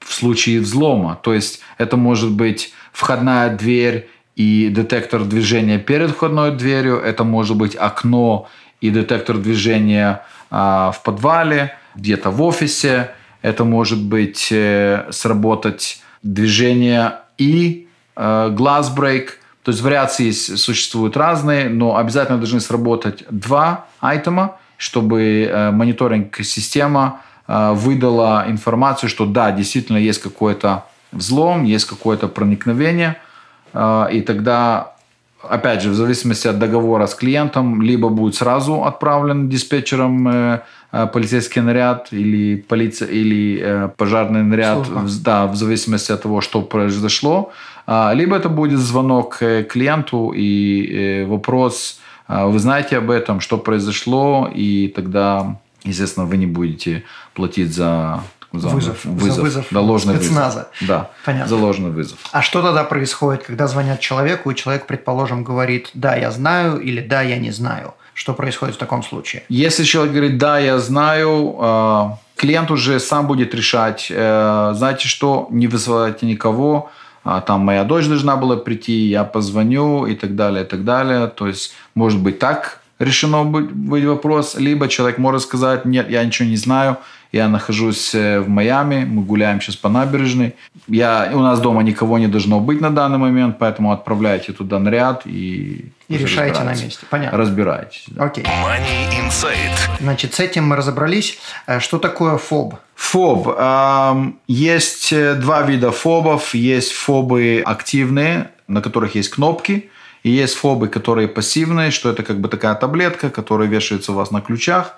в 0.00 0.12
случае 0.12 0.60
взлома. 0.60 1.18
То 1.22 1.34
есть 1.34 1.60
это 1.76 1.96
может 1.96 2.30
быть 2.30 2.72
входная 2.92 3.54
дверь 3.54 4.08
и 4.38 4.70
детектор 4.70 5.24
движения 5.24 5.78
перед 5.78 6.10
входной 6.10 6.52
дверью, 6.52 6.98
это 6.98 7.24
может 7.24 7.56
быть 7.56 7.76
окно 7.76 8.48
и 8.80 8.90
детектор 8.90 9.36
движения 9.36 10.22
а, 10.50 10.92
в 10.92 11.02
подвале, 11.02 11.74
где-то 11.96 12.30
в 12.30 12.40
офисе, 12.42 13.10
это 13.42 13.64
может 13.64 14.02
быть 14.02 14.48
э, 14.50 15.06
сработать 15.10 16.00
движение 16.22 17.12
и 17.36 17.88
э, 18.16 18.20
glass 18.56 18.94
break. 18.96 19.28
То 19.62 19.72
есть 19.72 19.82
вариации 19.82 20.30
существуют 20.30 21.16
разные, 21.16 21.68
но 21.68 21.96
обязательно 21.96 22.38
должны 22.38 22.60
сработать 22.60 23.24
два 23.30 23.86
айтема 24.00 24.58
чтобы 24.78 25.42
э, 25.42 25.70
мониторинг-система 25.72 27.20
э, 27.46 27.72
выдала 27.74 28.44
информацию, 28.48 29.10
что 29.10 29.26
да, 29.26 29.50
действительно 29.50 29.98
есть 29.98 30.22
какой-то 30.22 30.86
взлом, 31.12 31.64
есть 31.64 31.84
какое-то 31.84 32.28
проникновение, 32.28 33.10
э, 33.10 33.27
и 33.74 34.20
тогда 34.26 34.94
опять 35.42 35.82
же, 35.82 35.90
в 35.90 35.94
зависимости 35.94 36.48
от 36.48 36.58
договора 36.58 37.06
с 37.06 37.14
клиентом, 37.14 37.82
либо 37.82 38.08
будет 38.08 38.34
сразу 38.34 38.84
отправлен 38.84 39.48
диспетчером 39.48 40.28
э, 40.28 40.60
э, 40.92 41.06
полицейский 41.06 41.62
наряд 41.62 42.08
или 42.12 42.56
полиция 42.56 43.08
или 43.08 43.60
э, 43.62 43.88
пожарный 43.96 44.42
наряд, 44.42 44.86
в, 44.88 45.22
да, 45.22 45.46
в 45.46 45.56
зависимости 45.56 46.12
от 46.12 46.22
того, 46.22 46.40
что 46.40 46.62
произошло, 46.62 47.52
э, 47.86 48.10
либо 48.14 48.36
это 48.36 48.48
будет 48.48 48.78
звонок 48.78 49.38
клиенту 49.38 50.32
и 50.34 51.24
вопрос, 51.28 52.00
э, 52.28 52.46
вы 52.46 52.58
знаете 52.58 52.98
об 52.98 53.10
этом, 53.10 53.40
что 53.40 53.58
произошло, 53.58 54.50
и 54.54 54.88
тогда, 54.88 55.58
естественно, 55.84 56.26
вы 56.26 56.36
не 56.36 56.46
будете 56.46 57.04
платить 57.34 57.72
за 57.72 58.20
за 58.52 58.68
вызов, 58.68 59.04
вызов, 59.04 59.36
за 59.36 59.42
вызов 59.42 59.66
да, 59.70 59.80
ложный 59.80 60.16
спецназа. 60.16 60.68
Вызов. 60.80 60.88
Да, 60.88 61.10
Понятно. 61.24 61.48
за 61.48 61.56
ложный 61.56 61.90
вызов. 61.90 62.18
А 62.32 62.42
что 62.42 62.62
тогда 62.62 62.84
происходит, 62.84 63.42
когда 63.42 63.66
звонят 63.66 64.00
человеку, 64.00 64.50
и 64.50 64.54
человек, 64.54 64.86
предположим, 64.86 65.44
говорит 65.44 65.90
«да, 65.94 66.16
я 66.16 66.30
знаю» 66.30 66.80
или 66.80 67.00
«да, 67.00 67.22
я 67.22 67.36
не 67.38 67.50
знаю»? 67.50 67.94
Что 68.14 68.34
происходит 68.34 68.76
в 68.76 68.78
таком 68.78 69.02
случае? 69.02 69.42
Если 69.48 69.84
человек 69.84 70.12
говорит 70.12 70.38
«да, 70.38 70.58
я 70.58 70.78
знаю», 70.78 71.56
э, 71.60 72.10
клиент 72.36 72.70
уже 72.70 73.00
сам 73.00 73.26
будет 73.26 73.54
решать, 73.54 74.08
э, 74.10 74.72
знаете 74.74 75.08
что, 75.08 75.46
не 75.50 75.66
вызывайте 75.66 76.26
никого, 76.26 76.90
а 77.24 77.42
там 77.42 77.60
моя 77.60 77.84
дочь 77.84 78.06
должна 78.06 78.36
была 78.36 78.56
прийти, 78.56 79.08
я 79.08 79.24
позвоню 79.24 80.06
и 80.06 80.14
так 80.14 80.34
далее, 80.34 80.64
и 80.64 80.66
так 80.66 80.84
далее. 80.84 81.26
То 81.26 81.46
есть, 81.46 81.74
может 81.94 82.20
быть, 82.20 82.38
так 82.38 82.80
решено 82.98 83.44
быть, 83.44 83.70
быть 83.70 84.04
вопрос, 84.04 84.56
либо 84.56 84.88
человек 84.88 85.18
может 85.18 85.42
сказать, 85.42 85.84
нет, 85.84 86.10
я 86.10 86.24
ничего 86.24 86.48
не 86.48 86.56
знаю, 86.56 86.98
я 87.32 87.48
нахожусь 87.48 88.14
э, 88.14 88.40
в 88.40 88.48
Майами, 88.48 89.04
мы 89.04 89.22
гуляем 89.22 89.60
сейчас 89.60 89.76
по 89.76 89.90
набережной. 89.90 90.54
Я, 90.86 91.30
у 91.34 91.40
нас 91.40 91.60
дома 91.60 91.82
никого 91.82 92.18
не 92.18 92.26
должно 92.26 92.58
быть 92.58 92.80
на 92.80 92.90
данный 92.90 93.18
момент, 93.18 93.58
поэтому 93.58 93.92
отправляйте 93.92 94.52
туда 94.52 94.78
наряд 94.78 95.26
и... 95.26 95.92
И 96.08 96.16
решайте 96.16 96.62
на 96.62 96.70
месте, 96.70 97.04
понятно. 97.10 97.36
Разбирайтесь. 97.36 98.04
Да. 98.06 98.24
Окей. 98.24 98.44
Money 98.44 99.28
Insight. 99.28 100.00
Значит, 100.00 100.32
с 100.32 100.40
этим 100.40 100.66
мы 100.68 100.76
разобрались. 100.76 101.38
Э, 101.66 101.80
что 101.80 101.98
такое 101.98 102.38
ФОБ? 102.38 102.76
ФОБ. 102.94 103.54
Э, 103.58 104.32
есть 104.46 105.12
два 105.40 105.62
вида 105.62 105.90
ФОБов. 105.90 106.54
Есть 106.54 106.92
ФОБы 106.92 107.62
активные, 107.62 108.50
на 108.68 108.80
которых 108.80 109.16
есть 109.16 109.28
кнопки. 109.28 109.90
И 110.28 110.30
есть 110.30 110.56
фобы, 110.56 110.88
которые 110.88 111.26
пассивные, 111.26 111.90
что 111.90 112.10
это 112.10 112.22
как 112.22 112.38
бы 112.38 112.48
такая 112.48 112.74
таблетка, 112.74 113.30
которая 113.30 113.66
вешается 113.66 114.12
у 114.12 114.14
вас 114.14 114.30
на 114.30 114.42
ключах. 114.42 114.92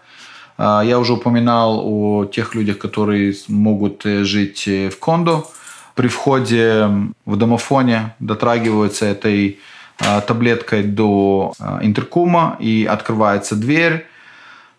А, 0.58 0.82
я 0.84 0.98
уже 0.98 1.12
упоминал 1.12 1.80
о 1.84 2.24
тех 2.24 2.56
людях, 2.56 2.78
которые 2.78 3.34
могут 3.46 4.04
э, 4.06 4.24
жить 4.24 4.66
э, 4.66 4.90
в 4.90 4.98
кондо. 4.98 5.48
При 5.94 6.08
входе 6.08 6.90
в 7.26 7.36
домофоне 7.36 8.16
дотрагиваются 8.18 9.06
этой 9.06 9.60
а, 10.00 10.20
таблеткой 10.20 10.82
до 10.82 11.52
а, 11.60 11.78
интеркума 11.80 12.56
и 12.58 12.84
открывается 12.90 13.54
дверь. 13.54 14.06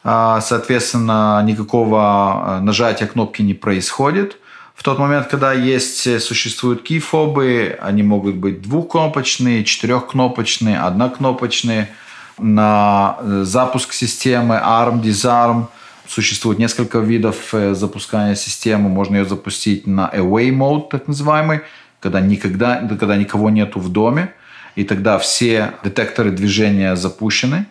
Соответственно, 0.04 1.44
никакого 1.46 2.60
нажатия 2.62 3.08
кнопки 3.08 3.44
не 3.44 3.54
происходит. 3.54 4.38
В 4.82 4.84
тот 4.84 4.98
момент, 4.98 5.28
когда 5.28 5.54
есть, 5.54 6.08
э, 6.08 6.20
существуют 6.20 6.82
кейфобы, 6.82 7.78
они 7.80 8.02
могут 8.02 8.38
быть 8.38 8.64
двухкнопочные, 8.64 9.64
четырехкнопочные, 9.64 10.80
однокнопочные– 10.80 11.90
на 12.42 13.18
э, 13.20 13.44
запуск 13.46 13.94
системы 13.94 14.56
ARM, 14.56 15.02
Disarm. 15.02 15.68
Существует 16.08 16.60
несколько 16.60 17.00
видов 17.00 17.54
э, 17.54 17.74
запускания 17.74 18.36
системы. 18.36 18.90
Можно 18.90 19.18
ее 19.18 19.26
запустить 19.26 19.88
на 19.88 20.10
away 20.14 20.50
mode, 20.50 20.90
так 20.90 21.08
называемый, 21.08 21.62
когда, 22.00 22.20
никогда, 22.20 22.78
когда 22.78 23.16
никого 23.16 23.50
нету 23.50 23.80
в 23.80 23.90
доме. 23.90 24.34
И 24.76 24.84
тогда 24.84 25.20
все 25.20 25.74
детекторы 25.84 26.32
движения 26.32 26.96
запущены. 26.96 27.66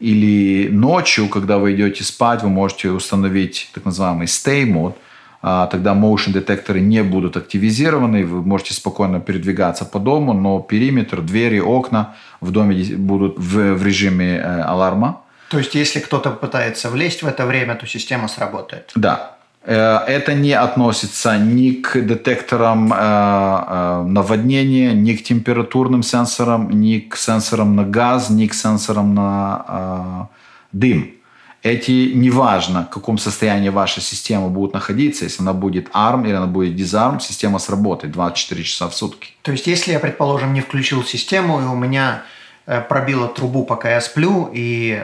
Или 0.00 0.68
ночью, 0.68 1.28
когда 1.28 1.58
вы 1.58 1.74
идете 1.74 2.04
спать, 2.04 2.42
вы 2.42 2.48
можете 2.48 2.90
установить 2.90 3.70
так 3.72 3.84
называемый 3.84 4.26
stay 4.26 4.64
mode, 4.64 4.94
тогда 5.42 5.94
motion 5.94 6.32
детекторы 6.32 6.80
не 6.80 7.02
будут 7.02 7.36
активизированы, 7.36 8.24
вы 8.24 8.42
можете 8.42 8.74
спокойно 8.74 9.20
передвигаться 9.20 9.84
по 9.84 9.98
дому, 9.98 10.32
но 10.32 10.60
периметр, 10.60 11.20
двери, 11.20 11.60
окна 11.60 12.14
в 12.40 12.50
доме 12.50 12.96
будут 12.96 13.38
в, 13.38 13.74
в 13.74 13.86
режиме 13.86 14.36
э, 14.36 14.62
аларма. 14.62 15.20
То 15.50 15.58
есть, 15.58 15.74
если 15.74 16.00
кто-то 16.00 16.30
пытается 16.30 16.90
влезть 16.90 17.22
в 17.22 17.26
это 17.26 17.46
время, 17.46 17.74
то 17.74 17.86
система 17.86 18.28
сработает? 18.28 18.90
Да. 18.94 19.36
Э, 19.62 19.98
это 20.06 20.34
не 20.34 20.52
относится 20.52 21.38
ни 21.38 21.70
к 21.70 22.00
детекторам 22.00 22.92
э, 22.92 24.02
наводнения, 24.06 24.92
ни 24.92 25.12
к 25.12 25.22
температурным 25.22 26.02
сенсорам, 26.02 26.70
ни 26.70 26.98
к 26.98 27.16
сенсорам 27.16 27.76
на 27.76 27.84
газ, 27.84 28.30
ни 28.30 28.46
к 28.46 28.54
сенсорам 28.54 29.14
на 29.14 30.28
дым 30.72 31.16
эти, 31.62 32.12
неважно, 32.14 32.84
в 32.84 32.94
каком 32.94 33.18
состоянии 33.18 33.70
ваша 33.70 34.00
система 34.00 34.48
будет 34.48 34.74
находиться, 34.74 35.24
если 35.24 35.42
она 35.42 35.52
будет 35.52 35.88
ARM 35.88 36.26
или 36.26 36.34
она 36.34 36.46
будет 36.46 36.78
disarm, 36.78 37.20
система 37.20 37.58
сработает 37.58 38.12
24 38.12 38.62
часа 38.62 38.88
в 38.88 38.94
сутки. 38.94 39.30
То 39.42 39.52
есть, 39.52 39.66
если 39.66 39.92
я, 39.92 39.98
предположим, 39.98 40.52
не 40.52 40.60
включил 40.60 41.02
систему, 41.02 41.60
и 41.60 41.64
у 41.64 41.74
меня 41.74 42.22
э, 42.66 42.80
пробило 42.80 43.28
трубу, 43.28 43.64
пока 43.64 43.90
я 43.90 44.00
сплю, 44.00 44.50
и 44.52 45.02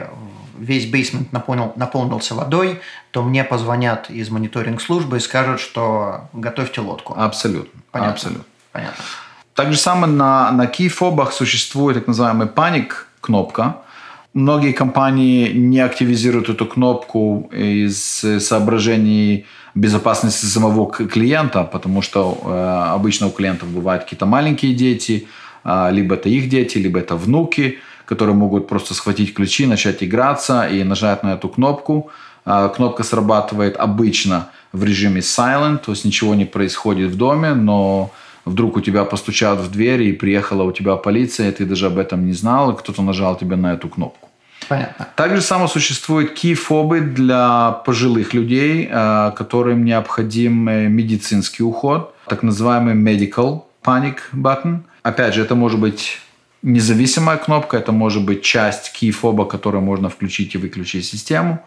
весь 0.57 0.85
бейсмент 0.85 1.31
наполнил, 1.33 1.73
наполнился 1.75 2.35
водой, 2.35 2.79
то 3.11 3.23
мне 3.23 3.43
позвонят 3.43 4.09
из 4.09 4.29
мониторинг-службы 4.29 5.17
и 5.17 5.19
скажут, 5.19 5.59
что 5.59 6.29
готовьте 6.33 6.81
лодку. 6.81 7.13
Абсолютно. 7.17 7.81
Понятно. 7.91 8.13
Абсолютно. 8.13 8.45
Понятно. 8.71 9.03
Так 9.53 9.71
же 9.71 9.77
самое 9.77 10.11
на, 10.11 10.51
на 10.51 10.65
кейфобах 10.65 11.31
существует 11.31 11.97
так 11.97 12.07
называемый 12.07 12.47
паник 12.47 13.07
кнопка, 13.21 13.77
Многие 14.33 14.71
компании 14.71 15.51
не 15.53 15.79
активизируют 15.79 16.49
эту 16.49 16.65
кнопку 16.65 17.51
из 17.51 18.25
соображений 18.39 19.45
безопасности 19.75 20.45
самого 20.45 20.91
клиента, 20.91 21.63
потому 21.63 22.01
что 22.01 22.39
э, 22.43 22.93
обычно 22.95 23.27
у 23.27 23.29
клиентов 23.29 23.69
бывают 23.69 24.03
какие-то 24.03 24.25
маленькие 24.25 24.73
дети, 24.73 25.27
э, 25.63 25.89
либо 25.91 26.15
это 26.15 26.29
их 26.29 26.49
дети, 26.49 26.79
либо 26.79 26.99
это 26.99 27.15
внуки, 27.15 27.77
которые 28.05 28.35
могут 28.35 28.67
просто 28.67 28.95
схватить 28.95 29.35
ключи, 29.35 29.67
начать 29.67 30.03
играться 30.03 30.67
и 30.67 30.83
нажать 30.83 31.23
на 31.23 31.33
эту 31.33 31.47
кнопку. 31.47 32.09
Э, 32.45 32.69
кнопка 32.75 33.03
срабатывает 33.03 33.77
обычно 33.77 34.49
в 34.71 34.83
режиме 34.83 35.21
silent, 35.21 35.77
то 35.85 35.91
есть 35.91 36.05
ничего 36.05 36.33
не 36.33 36.45
происходит 36.45 37.11
в 37.11 37.17
доме, 37.17 37.53
но 37.53 38.11
вдруг 38.45 38.77
у 38.77 38.81
тебя 38.81 39.05
постучат 39.05 39.59
в 39.59 39.71
дверь 39.71 40.01
и 40.03 40.13
приехала 40.13 40.63
у 40.63 40.71
тебя 40.71 40.95
полиция, 40.95 41.49
и 41.49 41.51
ты 41.51 41.65
даже 41.65 41.87
об 41.87 41.97
этом 41.97 42.25
не 42.25 42.33
знал, 42.33 42.71
и 42.71 42.77
кто-то 42.77 43.01
нажал 43.01 43.37
тебе 43.37 43.55
на 43.55 43.73
эту 43.73 43.89
кнопку. 43.89 44.29
Понятно. 44.69 45.07
Также 45.15 45.41
само 45.41 45.67
существуют 45.67 46.33
кейфобы 46.33 47.01
для 47.01 47.71
пожилых 47.85 48.33
людей, 48.33 48.87
э, 48.89 49.31
которым 49.35 49.83
необходим 49.83 50.69
э, 50.69 50.87
медицинский 50.87 51.63
уход, 51.63 52.15
так 52.27 52.43
называемый 52.43 52.95
medical 52.95 53.63
panic 53.83 54.17
button. 54.33 54.79
Опять 55.03 55.33
же, 55.33 55.41
это 55.41 55.55
может 55.55 55.79
быть 55.79 56.17
независимая 56.61 57.37
кнопка, 57.37 57.77
это 57.77 57.91
может 57.91 58.23
быть 58.23 58.41
часть 58.41 58.93
кейфоба, 58.93 59.45
которую 59.45 59.83
можно 59.83 60.09
включить 60.09 60.55
и 60.55 60.57
выключить 60.57 61.05
систему. 61.05 61.59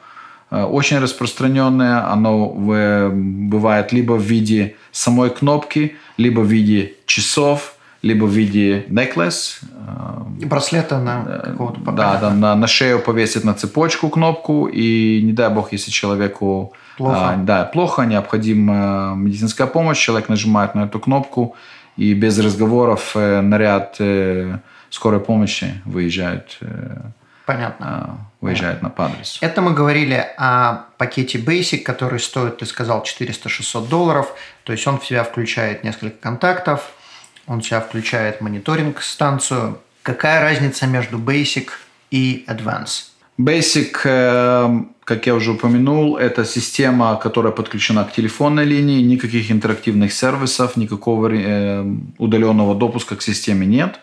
Э, 0.51 0.65
очень 0.65 0.99
распространенное, 0.99 2.11
оно 2.11 2.49
бывает 2.49 3.93
либо 3.93 4.13
в 4.13 4.23
виде 4.23 4.77
самой 4.93 5.31
кнопки, 5.31 5.97
либо 6.17 6.41
в 6.41 6.47
виде 6.47 6.95
часов, 7.07 7.75
либо 8.03 8.25
в 8.27 8.31
виде 8.31 8.85
necklace. 8.89 9.59
Браслета 10.47 10.99
на 10.99 11.25
какого-то 11.25 11.81
Да, 11.93 12.19
да 12.21 12.31
на, 12.31 12.55
на 12.55 12.67
шею 12.67 13.01
повесить 13.01 13.45
на 13.45 13.55
цепочку 13.55 14.09
кнопку, 14.09 14.67
и 14.67 15.21
не 15.23 15.33
дай 15.33 15.51
бог, 15.51 15.73
если 15.73 15.91
человеку 15.91 16.73
плохо, 16.97 17.31
а, 17.31 17.37
да, 17.37 17.65
плохо 17.65 18.03
необходима 18.03 19.15
медицинская 19.17 19.67
помощь, 19.67 19.99
человек 19.99 20.29
нажимает 20.29 20.75
на 20.75 20.85
эту 20.85 21.01
кнопку, 21.01 21.57
и 21.97 22.15
без 22.15 22.39
разговоров 22.39 23.13
э, 23.17 23.41
наряд 23.41 23.97
э, 23.99 24.59
скорой 24.91 25.21
помощи 25.21 25.83
выезжает. 25.85 26.59
Понятно. 27.47 28.29
Выезжает 28.41 28.81
Понятно. 28.81 29.05
на 29.05 29.11
адрес. 29.13 29.39
Это 29.41 29.63
мы 29.63 29.73
говорили 29.73 30.27
о 30.37 30.87
пакете 30.99 31.39
Basic, 31.39 31.79
который 31.79 32.19
стоит, 32.19 32.59
ты 32.59 32.67
сказал, 32.67 33.05
400-600 33.05 33.89
долларов. 33.89 34.35
То 34.65 34.73
есть 34.73 34.87
он 34.87 34.99
в 34.99 35.07
себя 35.07 35.23
включает 35.23 35.85
несколько 35.85 36.17
контактов, 36.19 36.91
он 37.47 37.61
в 37.61 37.65
себя 37.65 37.81
включает 37.81 38.41
мониторинг-станцию. 38.41 39.79
Какая 40.03 40.41
разница 40.41 40.87
между 40.87 41.19
Basic 41.19 41.69
и 42.11 42.45
Advanced? 42.49 43.13
Basic, 43.39 44.01
э, 44.05 44.85
как 45.05 45.27
я 45.27 45.35
уже 45.35 45.53
упомянул, 45.53 46.17
это 46.17 46.45
система, 46.45 47.17
которая 47.17 47.53
подключена 47.53 48.05
к 48.05 48.13
телефонной 48.13 48.65
линии, 48.65 49.03
никаких 49.03 49.53
интерактивных 49.53 50.13
сервисов, 50.13 50.77
никакого 50.77 51.29
э, 51.33 51.85
удаленного 52.19 52.75
допуска 52.75 53.15
к 53.15 53.23
системе 53.23 53.67
нет. 53.67 54.01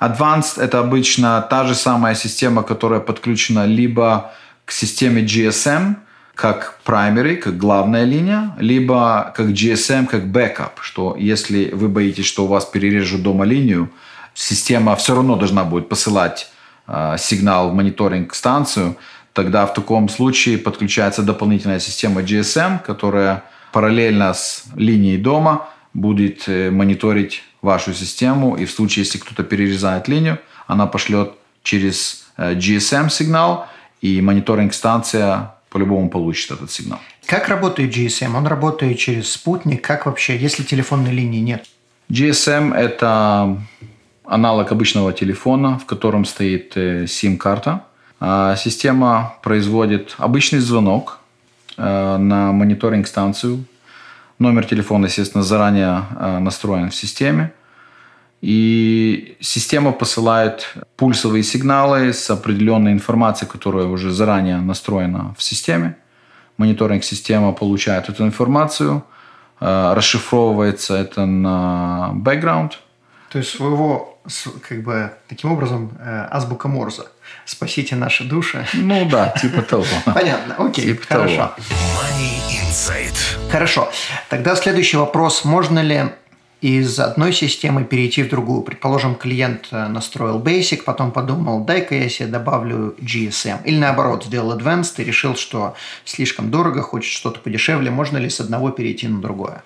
Advanced– 0.00 0.56
это 0.60 0.80
обычно 0.80 1.40
та 1.48 1.64
же 1.64 1.74
самая 1.74 2.14
система, 2.14 2.62
которая 2.62 3.00
подключена 3.00 3.66
либо 3.66 4.32
к 4.64 4.72
системе 4.72 5.22
GSM 5.22 5.96
как 6.34 6.80
primary, 6.84 7.36
как 7.36 7.56
главная 7.56 8.04
линия, 8.04 8.54
либо 8.58 9.32
как 9.36 9.46
GSM, 9.46 10.06
как 10.06 10.24
backup, 10.24 10.72
что 10.80 11.16
если 11.18 11.70
вы 11.72 11.88
боитесь, 11.88 12.26
что 12.26 12.44
у 12.44 12.48
вас 12.48 12.64
перережут 12.64 13.22
дома 13.22 13.44
линию, 13.44 13.90
система 14.34 14.96
все 14.96 15.14
равно 15.14 15.36
должна 15.36 15.64
будет 15.64 15.88
посылать 15.88 16.48
э, 16.88 17.16
сигнал 17.18 17.70
в 17.70 17.74
мониторинг-станцию, 17.74 18.96
тогда 19.32 19.64
в 19.66 19.74
таком 19.74 20.08
случае 20.08 20.58
подключается 20.58 21.22
дополнительная 21.22 21.80
система 21.80 22.20
GSM, 22.20 22.80
которая 22.84 23.44
параллельно 23.72 24.34
с 24.34 24.64
линией 24.74 25.18
дома 25.18 25.68
будет 25.92 26.48
э, 26.48 26.70
мониторить 26.70 27.44
вашу 27.64 27.94
систему, 27.94 28.56
и 28.56 28.64
в 28.64 28.70
случае, 28.70 29.04
если 29.04 29.18
кто-то 29.18 29.42
перерезает 29.42 30.08
линию, 30.08 30.38
она 30.66 30.86
пошлет 30.86 31.32
через 31.62 32.26
э, 32.36 32.54
GSM 32.54 33.10
сигнал, 33.10 33.66
и 34.00 34.20
мониторинг-станция 34.20 35.54
по-любому 35.70 36.08
получит 36.08 36.52
этот 36.52 36.70
сигнал. 36.70 37.00
Как 37.26 37.48
работает 37.48 37.96
GSM? 37.96 38.36
Он 38.36 38.46
работает 38.46 38.98
через 38.98 39.32
спутник? 39.32 39.82
Как 39.82 40.06
вообще, 40.06 40.36
если 40.36 40.62
телефонной 40.62 41.10
линии 41.10 41.40
нет? 41.40 41.64
GSM– 42.10 42.74
это 42.76 43.58
аналог 44.24 44.70
обычного 44.70 45.12
телефона, 45.12 45.78
в 45.78 45.86
котором 45.86 46.24
стоит 46.24 46.76
SIM-карта. 46.76 47.70
Э, 47.70 47.94
а 48.20 48.56
система 48.56 49.34
производит 49.42 50.14
обычный 50.18 50.60
звонок 50.60 51.18
э, 51.76 52.16
на 52.18 52.52
мониторинг-станцию. 52.52 53.64
Номер 54.38 54.66
телефона, 54.66 55.06
естественно, 55.06 55.44
заранее 55.44 56.02
э, 56.18 56.38
настроен 56.38 56.90
в 56.90 56.94
системе. 56.94 57.52
И 58.40 59.36
система 59.40 59.92
посылает 59.92 60.74
пульсовые 60.96 61.42
сигналы 61.42 62.12
с 62.12 62.28
определенной 62.30 62.92
информацией, 62.92 63.50
которая 63.50 63.86
уже 63.86 64.10
заранее 64.10 64.58
настроена 64.58 65.34
в 65.38 65.42
системе. 65.42 65.96
Мониторинг-система 66.58 67.52
получает 67.52 68.08
эту 68.08 68.24
информацию, 68.24 69.04
э, 69.60 69.94
расшифровывается 69.94 70.94
это 70.94 71.26
на 71.26 72.12
background. 72.14 72.72
То 73.30 73.38
есть 73.38 73.50
своего, 73.50 74.18
как 74.68 74.82
бы, 74.82 75.12
таким 75.28 75.52
образом, 75.52 75.90
э, 75.98 76.28
азбука 76.30 76.68
Морза. 76.68 77.06
Спасите 77.44 77.96
наши 77.96 78.24
души. 78.24 78.66
Ну 78.74 79.08
да, 79.08 79.28
типа 79.40 79.62
того. 79.62 79.84
Понятно, 80.04 80.54
окей, 80.58 80.86
типа 80.86 81.06
хорошо. 81.06 81.36
Того. 81.36 81.54
Money 81.58 82.70
Insight. 82.70 83.50
Хорошо. 83.50 83.90
Тогда 84.28 84.56
следующий 84.56 84.96
вопрос. 84.96 85.44
Можно 85.44 85.80
ли 85.80 86.10
из 86.64 86.98
одной 86.98 87.34
системы 87.34 87.84
перейти 87.84 88.22
в 88.22 88.30
другую. 88.30 88.62
Предположим, 88.62 89.16
клиент 89.16 89.68
э, 89.70 89.86
настроил 89.86 90.40
Basic, 90.40 90.82
потом 90.82 91.12
подумал, 91.12 91.62
дай-ка 91.62 91.94
я 91.94 92.08
себе 92.08 92.28
добавлю 92.28 92.94
GSM. 93.02 93.58
Или 93.66 93.76
наоборот, 93.76 94.24
сделал 94.24 94.58
Advanced 94.58 94.94
и 94.96 95.04
решил, 95.04 95.36
что 95.36 95.74
слишком 96.06 96.50
дорого, 96.50 96.80
хочет 96.80 97.12
что-то 97.12 97.40
подешевле. 97.40 97.90
Можно 97.90 98.16
ли 98.16 98.30
с 98.30 98.40
одного 98.40 98.70
перейти 98.70 99.06
на 99.08 99.20
другое? 99.20 99.62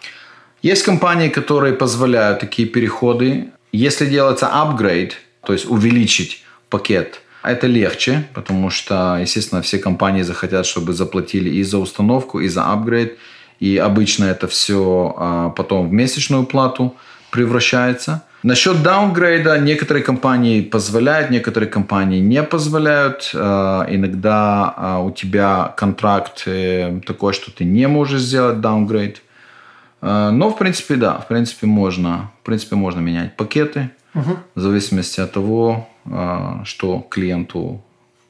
Есть 0.60 0.82
компании, 0.82 1.28
которые 1.28 1.74
позволяют 1.74 2.40
такие 2.40 2.66
переходы. 2.66 3.50
Если 3.70 4.06
делается 4.06 4.46
upgrade, 4.46 5.12
то 5.44 5.52
есть 5.52 5.66
увеличить 5.66 6.42
пакет, 6.68 7.20
это 7.42 7.66
легче, 7.66 8.24
потому 8.34 8.70
что, 8.70 9.18
естественно, 9.20 9.62
все 9.62 9.78
компании 9.78 10.22
захотят, 10.22 10.66
чтобы 10.66 10.92
заплатили 10.92 11.50
и 11.50 11.62
за 11.62 11.78
установку, 11.78 12.40
и 12.40 12.48
за 12.48 12.64
апгрейд. 12.64 13.18
И 13.60 13.76
обычно 13.76 14.26
это 14.26 14.46
все 14.46 15.14
а, 15.16 15.50
потом 15.50 15.88
в 15.88 15.92
месячную 15.92 16.46
плату 16.46 16.94
превращается. 17.30 18.22
Насчет 18.44 18.82
даунгрейда 18.82 19.58
некоторые 19.58 20.04
компании 20.04 20.62
позволяют, 20.62 21.30
некоторые 21.30 21.68
компании 21.68 22.20
не 22.20 22.42
позволяют. 22.42 23.30
А, 23.34 23.86
иногда 23.88 24.74
а, 24.76 24.98
у 25.00 25.10
тебя 25.10 25.74
контракт 25.76 26.44
э, 26.46 27.00
такой, 27.04 27.32
что 27.32 27.50
ты 27.50 27.64
не 27.64 27.88
можешь 27.88 28.20
сделать 28.20 28.60
даунгрейд. 28.60 29.22
Но, 30.00 30.50
в 30.50 30.56
принципе, 30.56 30.94
да, 30.94 31.18
в 31.18 31.26
принципе, 31.26 31.66
можно, 31.66 32.30
в 32.42 32.46
принципе, 32.46 32.76
можно 32.76 33.00
менять 33.00 33.34
пакеты 33.34 33.90
угу. 34.14 34.36
в 34.54 34.60
зависимости 34.60 35.20
от 35.20 35.32
того, 35.32 35.88
что 36.64 37.06
клиенту 37.10 37.82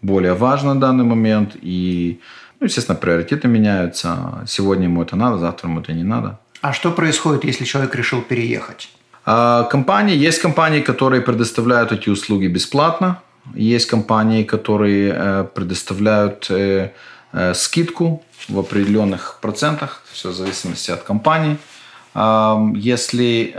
более 0.03 0.35
важно 0.35 0.75
в 0.75 0.79
данный 0.79 1.05
момент 1.05 1.57
и 1.61 2.21
ну, 2.61 2.67
естественно, 2.67 2.99
приоритеты 2.99 3.49
меняются. 3.49 4.45
Сегодня 4.47 4.85
ему 4.85 5.03
это 5.03 5.17
надо, 5.17 5.38
завтра 5.38 5.69
ему 5.69 5.81
это 5.81 5.93
не 5.93 6.03
надо. 6.03 6.38
А 6.61 6.73
что 6.73 6.91
происходит, 6.91 7.45
если 7.45 7.64
человек 7.64 7.95
решил 7.95 8.21
переехать? 8.21 8.91
А, 9.25 9.64
компании, 9.64 10.17
есть 10.17 10.41
компании, 10.41 10.81
которые 10.81 11.23
предоставляют 11.23 11.93
эти 11.93 12.09
услуги 12.09 12.49
бесплатно. 12.49 13.21
Есть 13.55 13.87
компании, 13.87 14.43
которые 14.43 15.12
э, 15.14 15.45
предоставляют 15.55 16.51
э, 16.51 16.91
э, 17.33 17.55
скидку 17.55 18.25
в 18.49 18.59
определенных 18.59 19.38
процентах, 19.41 20.03
все 20.12 20.31
в 20.31 20.35
зависимости 20.35 20.91
от 20.91 21.03
компании. 21.03 21.59
Если 22.75 23.55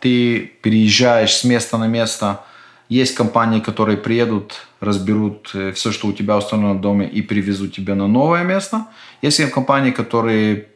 ты 0.00 0.52
переезжаешь 0.62 1.34
с 1.34 1.44
места 1.44 1.78
на 1.78 1.88
место, 1.88 2.40
есть 2.88 3.14
компании, 3.14 3.60
которые 3.60 3.96
приедут, 3.96 4.66
разберут 4.80 5.50
э, 5.54 5.72
все, 5.72 5.90
что 5.90 6.08
у 6.08 6.12
тебя 6.12 6.36
установлено 6.36 6.78
в 6.78 6.80
доме 6.80 7.08
и 7.08 7.22
привезут 7.22 7.74
тебе 7.74 7.94
на 7.94 8.06
новое 8.06 8.44
место. 8.44 8.86
Есть 9.22 9.50
компании, 9.50 9.90
которые 9.90 10.68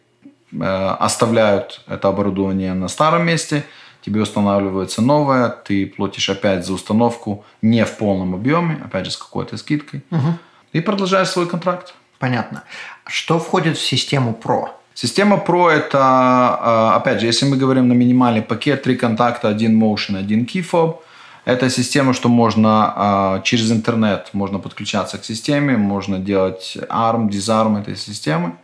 э, 0.53 0.97
оставляют 1.01 1.83
это 1.87 2.09
оборудование 2.09 2.75
на 2.75 2.89
старом 2.89 3.27
месте, 3.27 3.65
тебе 4.05 4.23
устанавливается 4.23 5.03
новое, 5.03 5.49
ты 5.49 5.87
платишь 5.87 6.31
опять 6.31 6.67
за 6.67 6.73
установку 6.73 7.45
не 7.63 7.85
в 7.85 7.97
полном 7.97 8.35
объеме, 8.35 8.81
опять 8.85 9.05
же 9.05 9.13
с 9.13 9.17
какой-то 9.17 9.57
скидкой, 9.57 10.03
угу. 10.11 10.39
и 10.73 10.81
продолжаешь 10.81 11.29
свой 11.29 11.47
контракт. 11.47 11.95
Понятно. 12.19 12.65
Что 13.07 13.39
входит 13.39 13.77
в 13.77 13.87
систему 13.87 14.39
Pro? 14.43 14.69
Система 14.95 15.37
Pro 15.37 15.71
это, 15.71 16.59
э, 16.61 16.97
опять 16.97 17.21
же, 17.21 17.27
если 17.27 17.47
мы 17.47 17.57
говорим 17.57 17.87
на 17.87 17.93
минимальный 17.93 18.43
пакет, 18.43 18.83
три 18.83 18.97
контакта, 18.97 19.49
один 19.49 19.81
Motion, 19.81 20.19
один 20.19 20.45
Key 20.45 20.67
Fob– 20.69 20.97
это 21.45 21.71
система, 21.71 22.13
что 22.13 22.29
можно 22.29 22.93
а, 22.95 23.41
через 23.43 23.73
интернет 23.73 24.31
можно 24.33 24.59
подключаться 24.59 25.19
к 25.19 25.25
системе, 25.25 25.77
можно 25.77 26.19
делать 26.19 26.77
ARM, 26.89 27.31
дизарм 27.31 27.77
этой 27.77 27.97
системы, 27.97 28.57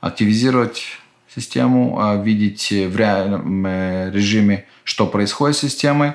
активизировать 0.00 0.84
систему, 1.34 1.98
а, 1.98 2.16
видеть 2.16 2.70
в 2.70 2.96
реальном 2.96 3.66
э, 3.66 4.10
режиме, 4.10 4.66
что 4.84 5.06
происходит 5.06 5.56
с 5.56 5.60
системой. 5.60 6.12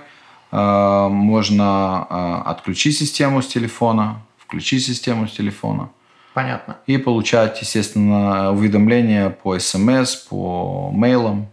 А, 0.52 1.10
можно 1.10 2.44
отключить 2.44 2.98
систему 2.98 3.42
с 3.42 3.48
телефона, 3.48 4.22
включить 4.38 4.86
систему 4.86 5.28
с 5.28 5.32
телефона. 5.32 5.90
Понятно. 6.34 6.78
И 6.86 6.98
получать, 6.98 7.60
естественно, 7.62 8.52
уведомления 8.52 9.32
по 9.32 9.58
смс, 9.58 10.16
по 10.16 10.92
мейлам 10.92 11.48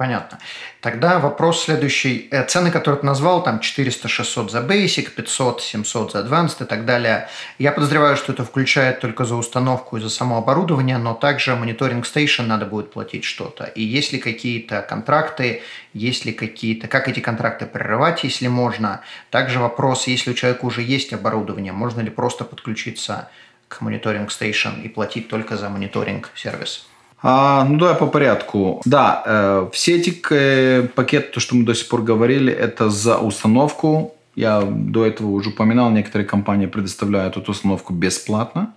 Понятно. 0.00 0.38
Тогда 0.80 1.18
вопрос 1.18 1.64
следующий. 1.64 2.28
Э, 2.30 2.46
цены, 2.46 2.70
которые 2.70 3.02
ты 3.02 3.06
назвал, 3.06 3.42
там 3.42 3.60
400-600 3.60 4.48
за 4.48 4.60
Basic, 4.60 5.14
500-700 5.14 6.12
за 6.12 6.20
Advanced 6.20 6.62
и 6.62 6.64
так 6.64 6.86
далее. 6.86 7.28
Я 7.58 7.70
подозреваю, 7.70 8.16
что 8.16 8.32
это 8.32 8.42
включает 8.42 9.00
только 9.00 9.26
за 9.26 9.34
установку 9.34 9.98
и 9.98 10.00
за 10.00 10.08
само 10.08 10.38
оборудование, 10.38 10.96
но 10.96 11.12
также 11.12 11.54
мониторинг 11.54 12.06
стейшн 12.06 12.46
надо 12.46 12.64
будет 12.64 12.90
платить 12.90 13.24
что-то. 13.24 13.64
И 13.64 13.82
есть 13.82 14.14
ли 14.14 14.18
какие-то 14.18 14.80
контракты, 14.80 15.62
есть 15.92 16.24
ли 16.24 16.32
какие-то... 16.32 16.88
Как 16.88 17.06
эти 17.06 17.20
контракты 17.20 17.66
прерывать, 17.66 18.24
если 18.24 18.48
можно? 18.48 19.02
Также 19.28 19.58
вопрос, 19.58 20.06
если 20.06 20.30
у 20.30 20.34
человека 20.34 20.64
уже 20.64 20.80
есть 20.80 21.12
оборудование, 21.12 21.74
можно 21.74 22.00
ли 22.00 22.08
просто 22.08 22.44
подключиться 22.44 23.28
к 23.68 23.82
мониторинг 23.82 24.32
стейшн 24.32 24.80
и 24.82 24.88
платить 24.88 25.28
только 25.28 25.58
за 25.58 25.68
мониторинг 25.68 26.30
сервис? 26.34 26.89
А, 27.22 27.64
ну 27.64 27.78
давай 27.78 27.94
по 27.94 28.06
порядку. 28.06 28.80
Да, 28.84 29.22
э, 29.26 29.68
все 29.72 29.96
эти 29.96 30.22
э, 30.30 30.88
пакеты, 30.94 31.32
то, 31.32 31.40
что 31.40 31.54
мы 31.54 31.64
до 31.64 31.74
сих 31.74 31.88
пор 31.88 32.02
говорили, 32.02 32.52
это 32.52 32.88
за 32.88 33.18
установку. 33.18 34.14
Я 34.34 34.62
до 34.62 35.04
этого 35.04 35.28
уже 35.28 35.50
упоминал, 35.50 35.90
некоторые 35.90 36.26
компании 36.26 36.66
предоставляют 36.66 37.36
эту 37.36 37.50
установку 37.50 37.92
бесплатно, 37.92 38.72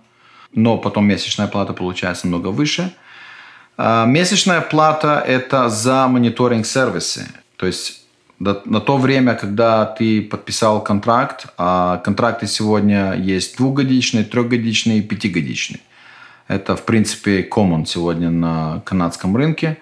но 0.52 0.76
потом 0.76 1.06
месячная 1.06 1.46
плата 1.46 1.72
получается 1.72 2.26
много 2.26 2.48
выше. 2.48 2.92
А, 3.78 4.04
месячная 4.04 4.60
плата– 4.60 5.24
это 5.26 5.70
за 5.70 6.06
мониторинг 6.08 6.66
сервисы. 6.66 7.26
То 7.56 7.66
есть 7.66 8.04
на 8.38 8.80
то 8.80 8.98
время, 8.98 9.36
когда 9.36 9.86
ты 9.86 10.20
подписал 10.20 10.82
контракт, 10.82 11.46
а 11.56 11.98
контракты 11.98 12.46
сегодня 12.46 13.14
есть 13.14 13.56
двухгодичные, 13.56 14.24
трехгодичные 14.24 14.98
и 14.98 15.02
пятигодичные. 15.02 15.80
Это, 16.48 16.76
в 16.76 16.84
принципе, 16.84 17.42
common 17.42 17.86
сегодня 17.86 18.30
на 18.30 18.82
канадском 18.84 19.36
рынке. 19.36 19.78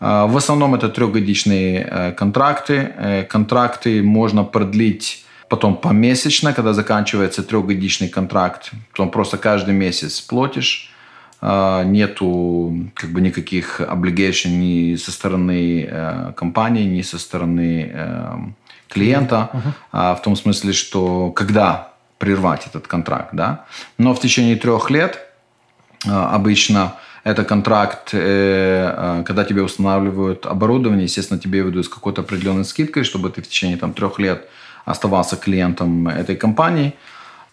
А, 0.00 0.26
в 0.26 0.36
основном 0.36 0.74
это 0.74 0.88
трехгодичные 0.88 1.88
э, 1.88 2.12
контракты. 2.12 2.92
Э, 2.96 3.22
контракты 3.22 4.02
можно 4.02 4.42
продлить 4.42 5.24
потом 5.48 5.76
помесячно, 5.76 6.52
когда 6.54 6.72
заканчивается 6.72 7.42
трехгодичный 7.42 8.08
контракт. 8.08 8.72
Потом 8.90 9.10
просто 9.10 9.38
каждый 9.38 9.74
месяц 9.74 10.20
платишь. 10.20 10.90
А, 11.40 11.84
нету 11.84 12.88
как 12.94 13.10
бы 13.10 13.20
никаких 13.20 13.80
obligation 13.80 14.48
ни 14.48 14.96
со 14.96 15.12
стороны 15.12 15.86
э, 15.88 16.32
компании, 16.36 16.84
ни 16.84 17.02
со 17.02 17.18
стороны 17.18 17.94
клиента. 18.88 19.50
Uh-huh. 19.92 20.16
В 20.16 20.22
том 20.22 20.36
смысле, 20.36 20.74
что 20.74 21.30
когда 21.30 21.92
прервать 22.18 22.66
этот 22.66 22.86
контракт, 22.86 23.30
да. 23.32 23.64
Но 23.98 24.14
в 24.14 24.20
течение 24.20 24.56
трех 24.56 24.90
лет 24.90 25.31
обычно 26.06 26.94
это 27.24 27.44
контракт, 27.44 28.10
когда 28.10 29.44
тебе 29.48 29.62
устанавливают 29.62 30.46
оборудование, 30.46 31.04
естественно, 31.04 31.38
тебе 31.38 31.62
выдают 31.62 31.86
с 31.86 31.88
какой-то 31.88 32.22
определенной 32.22 32.64
скидкой, 32.64 33.04
чтобы 33.04 33.30
ты 33.30 33.42
в 33.42 33.48
течение 33.48 33.76
там, 33.76 33.92
трех 33.92 34.18
лет 34.18 34.48
оставался 34.84 35.36
клиентом 35.36 36.08
этой 36.08 36.36
компании. 36.36 36.94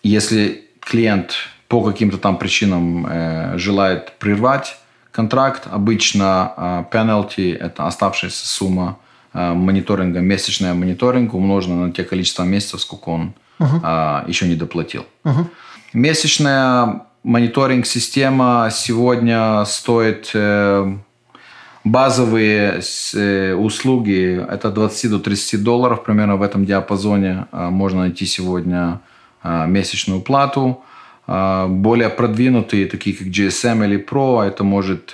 Если 0.02 0.66
клиент 0.80 1.36
по 1.68 1.84
каким-то 1.84 2.18
там 2.18 2.38
причинам 2.38 3.06
э, 3.08 3.58
желает 3.58 4.18
прервать 4.18 4.80
контракт, 5.12 5.68
обычно 5.70 6.54
э, 6.58 6.84
penalty– 6.92 7.56
это 7.60 7.86
оставшаяся 7.86 8.48
сумма 8.48 8.98
э, 9.34 9.54
мониторинга, 9.54 10.20
месячная 10.20 10.74
мониторинг, 10.74 11.34
умноженная 11.34 11.88
на 11.88 11.92
те 11.92 12.04
количество 12.04 12.44
месяцев, 12.44 12.82
сколько 12.82 13.10
он 13.10 13.34
uh-huh. 13.60 14.26
э, 14.26 14.30
еще 14.30 14.48
не 14.48 14.56
доплатил. 14.56 15.06
Uh-huh. 15.24 15.46
Месячная 15.94 17.02
мониторинг-система 17.30 18.70
сегодня 18.72 19.64
стоит 19.66 20.32
э, 20.34 20.98
базовые 21.84 22.82
э, 23.14 23.54
услуги– 23.54 24.44
это 24.50 24.72
20 24.72 25.12
до 25.12 25.20
30 25.20 25.64
долларов, 25.64 26.04
примерно 26.04 26.38
в 26.38 26.42
этом 26.42 26.66
диапазоне 26.66 27.46
э, 27.52 27.70
можно 27.70 28.00
найти 28.00 28.26
сегодня 28.26 29.02
месячную 29.42 30.20
плату. 30.20 30.84
Более 31.26 32.10
продвинутые, 32.10 32.88
такие 32.88 33.16
как 33.16 33.28
GSM 33.28 33.86
или 33.86 34.06
Pro, 34.06 34.44
это 34.44 34.66
может 34.66 35.14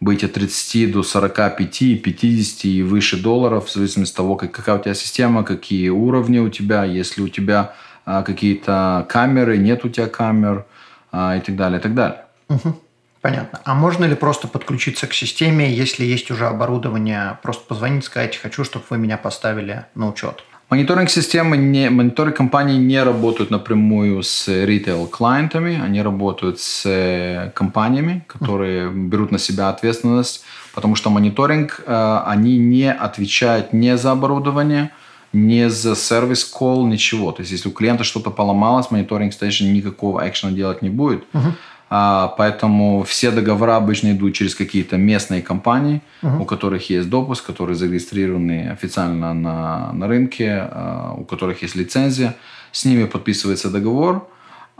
быть 0.00 0.24
от 0.24 0.32
30 0.32 0.92
до 0.92 1.02
45, 1.02 2.02
50 2.02 2.64
и 2.64 2.82
выше 2.82 3.22
долларов, 3.22 3.66
в 3.66 3.72
зависимости 3.74 4.14
от 4.14 4.16
того, 4.16 4.36
какая 4.36 4.78
у 4.78 4.82
тебя 4.82 4.94
система, 4.94 5.44
какие 5.44 5.90
уровни 5.90 6.38
у 6.38 6.48
тебя, 6.48 6.84
если 6.84 7.20
у 7.20 7.28
тебя 7.28 7.74
какие-то 8.06 9.04
камеры, 9.10 9.58
нет 9.58 9.84
у 9.84 9.90
тебя 9.90 10.06
камер 10.06 10.64
и 11.12 11.40
так 11.40 11.56
далее, 11.56 11.78
и 11.78 11.82
так 11.82 11.94
далее. 11.94 12.24
Угу. 12.48 12.80
Понятно. 13.20 13.60
А 13.64 13.74
можно 13.74 14.06
ли 14.06 14.14
просто 14.14 14.48
подключиться 14.48 15.06
к 15.06 15.12
системе, 15.12 15.70
если 15.70 16.04
есть 16.04 16.30
уже 16.30 16.46
оборудование, 16.46 17.38
просто 17.42 17.64
позвонить, 17.66 18.04
сказать, 18.04 18.36
хочу, 18.36 18.64
чтобы 18.64 18.84
вы 18.88 18.98
меня 18.98 19.18
поставили 19.18 19.84
на 19.94 20.08
учет? 20.08 20.42
Мониторинг-системы, 20.70 21.56
не, 21.56 21.90
мониторинг 21.90 22.36
компании 22.36 22.78
не 22.78 23.02
работают 23.02 23.50
напрямую 23.50 24.22
с 24.22 24.46
ритейл-клиентами, 24.46 25.82
они 25.82 26.00
работают 26.00 26.60
с 26.60 26.86
э, 26.86 27.50
компаниями, 27.56 28.24
которые 28.28 28.88
берут 28.88 29.32
на 29.32 29.38
себя 29.38 29.68
ответственность, 29.68 30.44
потому 30.72 30.94
что 30.94 31.10
мониторинг, 31.10 31.80
э, 31.84 32.22
они 32.24 32.56
не 32.56 32.90
отвечают 32.90 33.72
не 33.72 33.96
за 33.96 34.12
оборудование, 34.12 34.92
не 35.32 35.70
за 35.70 35.94
сервис-колл, 35.94 36.86
ничего. 36.86 37.32
То 37.32 37.42
есть, 37.42 37.52
если 37.52 37.68
у 37.68 37.72
клиента 37.72 38.04
что-то 38.04 38.30
поломалось, 38.30 38.90
мониторинг 38.90 39.32
стейшн 39.32 39.66
никакого 39.66 40.28
экшена 40.28 40.52
делать 40.52 40.82
не 40.82 40.90
будет. 40.90 41.24
Uh-huh. 41.32 41.52
А, 41.88 42.34
поэтому 42.36 43.02
все 43.02 43.30
договора 43.30 43.76
обычно 43.76 44.12
идут 44.12 44.34
через 44.34 44.54
какие-то 44.54 44.96
местные 44.96 45.42
компании, 45.42 46.02
uh-huh. 46.22 46.42
у 46.42 46.44
которых 46.44 46.90
есть 46.90 47.08
допуск, 47.08 47.46
которые 47.46 47.76
зарегистрированы 47.76 48.70
официально 48.70 49.34
на, 49.34 49.92
на 49.92 50.08
рынке, 50.08 50.68
а, 50.70 51.14
у 51.16 51.24
которых 51.24 51.62
есть 51.62 51.76
лицензия. 51.76 52.34
С 52.72 52.84
ними 52.84 53.04
подписывается 53.04 53.70
договор. 53.70 54.28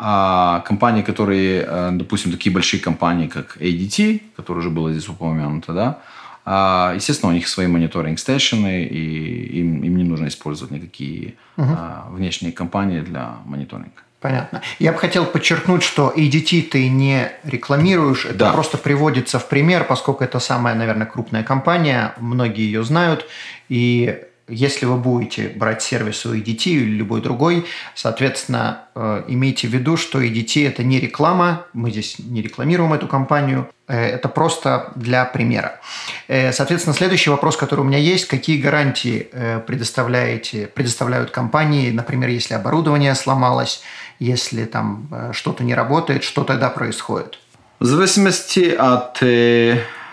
А 0.02 0.60
компании, 0.60 1.02
которые, 1.02 1.62
э, 1.68 1.90
допустим, 1.92 2.32
такие 2.32 2.50
большие 2.50 2.80
компании, 2.80 3.26
как 3.26 3.58
ADT, 3.60 4.22
которая 4.34 4.60
уже 4.60 4.70
была 4.70 4.92
здесь 4.92 5.06
упомянута, 5.10 5.74
да, 5.74 5.98
естественно, 6.46 7.32
у 7.32 7.34
них 7.34 7.48
свои 7.48 7.66
мониторинг-стейшены, 7.66 8.84
и 8.84 9.60
им, 9.60 9.82
им 9.82 9.96
не 9.96 10.04
нужно 10.04 10.28
использовать 10.28 10.72
никакие 10.72 11.34
uh-huh. 11.56 12.12
внешние 12.12 12.52
компании 12.52 13.00
для 13.00 13.36
мониторинга. 13.44 14.02
Понятно. 14.20 14.60
Я 14.78 14.92
бы 14.92 14.98
хотел 14.98 15.24
подчеркнуть, 15.24 15.82
что 15.82 16.12
ADT 16.14 16.62
ты 16.62 16.88
не 16.90 17.30
рекламируешь, 17.42 18.26
это 18.26 18.38
да. 18.38 18.52
просто 18.52 18.76
приводится 18.76 19.38
в 19.38 19.48
пример, 19.48 19.84
поскольку 19.84 20.22
это 20.22 20.38
самая, 20.40 20.74
наверное, 20.74 21.06
крупная 21.06 21.42
компания, 21.42 22.12
многие 22.18 22.64
ее 22.64 22.84
знают, 22.84 23.26
и 23.70 24.22
если 24.50 24.86
вы 24.86 24.96
будете 24.96 25.48
брать 25.48 25.82
сервис 25.82 26.26
у 26.26 26.34
EDT 26.34 26.64
или 26.66 26.96
любой 26.96 27.20
другой, 27.20 27.66
соответственно, 27.94 28.84
э, 28.94 29.24
имейте 29.28 29.68
в 29.68 29.70
виду, 29.70 29.96
что 29.96 30.20
EDT– 30.20 30.66
это 30.68 30.82
не 30.82 31.00
реклама, 31.00 31.66
мы 31.72 31.90
здесь 31.90 32.18
не 32.18 32.42
рекламируем 32.42 32.92
эту 32.92 33.06
компанию, 33.06 33.68
э, 33.88 33.96
это 33.96 34.28
просто 34.28 34.92
для 34.96 35.24
примера. 35.24 35.80
Э, 36.28 36.52
соответственно, 36.52 36.94
следующий 36.94 37.30
вопрос, 37.30 37.56
который 37.56 37.80
у 37.80 37.84
меня 37.84 37.98
есть, 37.98 38.26
какие 38.26 38.60
гарантии 38.60 39.28
предоставляете, 39.66 40.66
предоставляют 40.66 41.30
компании, 41.30 41.90
например, 41.90 42.28
если 42.28 42.54
оборудование 42.54 43.14
сломалось, 43.14 43.82
если 44.18 44.64
там 44.64 45.08
что-то 45.32 45.64
не 45.64 45.74
работает, 45.74 46.24
что 46.24 46.44
тогда 46.44 46.68
происходит? 46.68 47.38
В 47.78 47.86
зависимости 47.86 48.74
от 48.76 49.22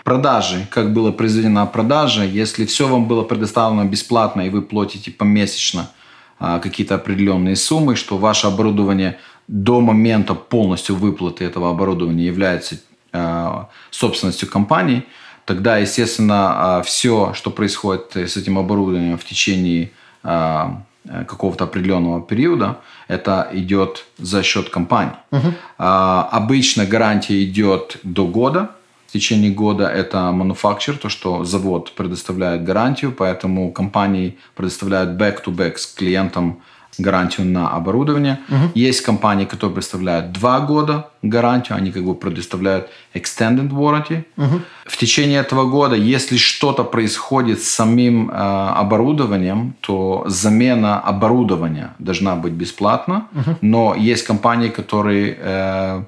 продажи, 0.08 0.66
как 0.70 0.94
была 0.94 1.12
произведена 1.12 1.66
продажа, 1.66 2.24
если 2.24 2.64
все 2.64 2.88
вам 2.88 3.04
было 3.04 3.24
предоставлено 3.24 3.84
бесплатно 3.84 4.40
и 4.40 4.48
вы 4.48 4.62
платите 4.62 5.10
помесячно 5.10 5.90
а, 6.38 6.60
какие-то 6.60 6.94
определенные 6.94 7.56
суммы, 7.56 7.94
что 7.94 8.16
ваше 8.16 8.46
оборудование 8.46 9.18
до 9.48 9.82
момента 9.82 10.34
полностью 10.34 10.96
выплаты 10.96 11.44
этого 11.44 11.68
оборудования 11.70 12.24
является 12.24 12.76
а, 13.12 13.68
собственностью 13.90 14.48
компании, 14.48 15.02
тогда, 15.44 15.76
естественно, 15.76 16.78
а, 16.78 16.82
все, 16.82 17.34
что 17.34 17.50
происходит 17.50 18.16
с 18.16 18.38
этим 18.38 18.58
оборудованием 18.58 19.18
в 19.18 19.24
течение 19.24 19.90
какого-то 20.22 21.64
определенного 21.64 22.22
периода, 22.22 22.78
это 23.08 23.48
идет 23.52 24.06
за 24.18 24.42
счет 24.42 24.68
компании. 24.68 25.12
Uh-huh. 25.30 25.54
Обычно 25.78 26.84
гарантия 26.84 27.42
идет 27.44 27.98
до 28.02 28.26
года, 28.26 28.72
в 29.08 29.12
течение 29.12 29.50
года 29.50 29.88
это 29.88 30.18
manufacture, 30.34 30.98
то, 30.98 31.08
что 31.08 31.42
завод 31.44 31.92
предоставляет 31.92 32.62
гарантию, 32.62 33.10
поэтому 33.12 33.72
компании 33.72 34.36
предоставляют 34.54 35.18
back-to-back 35.18 35.78
с 35.78 35.86
клиентам 35.86 36.60
гарантию 36.98 37.46
на 37.46 37.70
оборудование. 37.70 38.38
Угу. 38.48 38.72
Есть 38.74 39.00
компании, 39.00 39.46
которые 39.46 39.74
представляют 39.74 40.32
два 40.32 40.60
года 40.60 41.10
гарантию, 41.22 41.78
они 41.78 41.90
как 41.90 42.04
бы 42.04 42.14
предоставляют 42.14 42.90
extended 43.14 43.70
warranty. 43.70 44.24
Угу. 44.36 44.60
В 44.86 44.96
течение 44.96 45.40
этого 45.40 45.64
года, 45.70 45.94
если 45.94 46.36
что-то 46.36 46.84
происходит 46.84 47.62
с 47.62 47.68
самим 47.68 48.30
э, 48.30 48.34
оборудованием, 48.34 49.74
то 49.80 50.24
замена 50.26 51.00
оборудования 51.00 51.94
должна 51.98 52.36
быть 52.36 52.52
бесплатна. 52.52 53.28
Угу. 53.32 53.56
Но 53.62 53.94
есть 53.94 54.24
компании, 54.24 54.68
которые 54.68 55.38
э, 55.40 56.02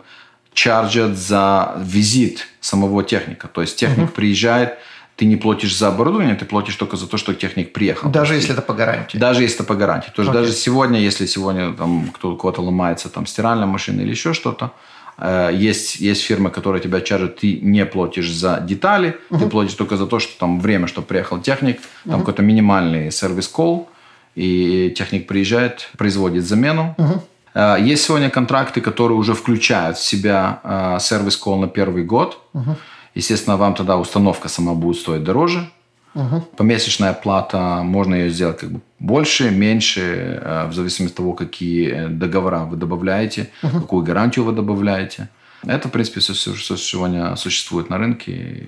чарджат 0.53 1.17
за 1.17 1.75
визит 1.79 2.49
самого 2.61 3.03
техника. 3.03 3.49
То 3.49 3.61
есть 3.61 3.77
техник 3.77 4.07
угу. 4.07 4.15
приезжает, 4.15 4.79
ты 5.17 5.27
не 5.27 5.37
платишь 5.37 5.77
за 5.77 5.89
оборудование, 5.89 6.35
ты 6.35 6.45
платишь 6.45 6.75
только 6.77 6.97
за 6.97 7.07
то, 7.07 7.19
что 7.19 7.35
техник 7.35 7.73
приехал. 7.73 8.11
Даже 8.11 8.35
если 8.35 8.53
это 8.53 8.63
по 8.63 8.75
гарантии. 8.75 9.19
Даже 9.19 9.43
если 9.43 9.57
это 9.57 9.65
по 9.65 9.75
гарантии. 9.75 10.11
То 10.15 10.23
есть 10.23 10.33
okay. 10.33 10.41
даже 10.41 10.53
сегодня, 10.53 10.99
если 10.99 11.27
сегодня 11.27 11.73
там 11.75 12.11
кто, 12.15 12.37
кого-то 12.37 12.63
ломается 12.63 13.09
там 13.09 13.27
стиральная 13.27 13.67
машина 13.67 14.01
или 14.01 14.11
еще 14.11 14.33
что-то, 14.33 14.73
э, 15.19 15.51
есть, 15.53 16.01
есть 16.01 16.23
фирмы, 16.23 16.51
которые 16.51 16.81
тебя 16.81 17.01
чаржат, 17.01 17.37
ты 17.37 17.61
не 17.61 17.85
платишь 17.85 18.33
за 18.33 18.61
детали, 18.61 19.19
uh 19.31 19.39
ты 19.39 19.47
платишь 19.47 19.75
только 19.75 19.97
за 19.97 20.07
то, 20.07 20.19
что 20.21 20.39
там 20.39 20.61
время, 20.61 20.87
что 20.87 21.03
приехал 21.03 21.39
техник, 21.41 21.81
там 22.05 22.15
uh 22.15 22.19
какой-то 22.21 22.43
минимальный 22.43 23.13
сервис-колл, 23.13 23.89
и 24.37 24.95
техник 24.97 25.27
приезжает, 25.27 25.91
производит 25.99 26.47
замену, 26.47 26.95
uh 26.99 27.05
Э, 27.05 27.30
есть 27.55 28.05
сегодня 28.05 28.31
контракты, 28.31 28.81
которые 28.81 29.19
уже 29.19 29.35
включают 29.35 29.97
в 29.97 30.05
себя 30.05 30.61
э, 30.63 30.99
сервис-колл 31.01 31.59
на 31.61 31.69
первый 31.69 32.05
год. 32.05 32.39
Угу. 32.53 32.77
Естественно, 33.15 33.57
вам 33.57 33.75
тогда 33.75 33.97
установка 33.97 34.49
сама 34.49 34.75
будет 34.75 35.01
стоить 35.01 35.25
дороже. 35.25 35.69
Угу. 36.15 36.41
Помесячная 36.57 37.13
плата, 37.13 37.83
можно 37.83 38.15
ее 38.15 38.31
сделать 38.31 38.59
как 38.59 38.71
бы 38.71 38.81
больше, 38.99 39.51
меньше, 39.51 40.41
э, 40.43 40.67
в 40.69 40.75
зависимости 40.75 41.15
от 41.15 41.17
того, 41.17 41.33
какие 41.33 42.07
договора 42.07 42.61
вы 42.61 42.77
добавляете, 42.77 43.51
угу. 43.63 43.81
какую 43.81 44.05
гарантию 44.05 44.45
вы 44.45 44.53
добавляете. 44.53 45.29
Это, 45.67 45.89
в 45.89 45.91
принципе, 45.91 46.21
все, 46.21 46.35
что 46.35 46.77
сегодня 46.77 47.37
существует 47.37 47.91
на 47.91 47.99
рынке. 47.99 48.67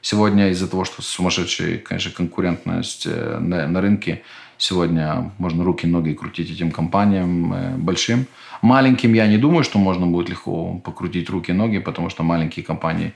Сегодня 0.00 0.50
из-за 0.50 0.68
того, 0.68 0.84
что 0.84 1.02
сумасшедшая, 1.02 1.78
конечно, 1.78 2.10
конкурентность 2.10 3.06
на, 3.06 3.68
на 3.68 3.80
рынке, 3.80 4.22
Сегодня 4.58 5.32
можно 5.38 5.64
руки, 5.64 5.86
ноги 5.86 6.12
крутить 6.14 6.50
этим 6.50 6.70
компаниям 6.70 7.52
э, 7.52 7.76
большим. 7.76 8.26
Маленьким 8.62 9.12
я 9.12 9.26
не 9.26 9.36
думаю, 9.36 9.64
что 9.64 9.78
можно 9.78 10.06
будет 10.06 10.30
легко 10.30 10.80
покрутить 10.84 11.28
руки, 11.28 11.52
ноги, 11.52 11.78
потому 11.78 12.08
что 12.08 12.22
маленькие 12.22 12.64
компании, 12.64 13.12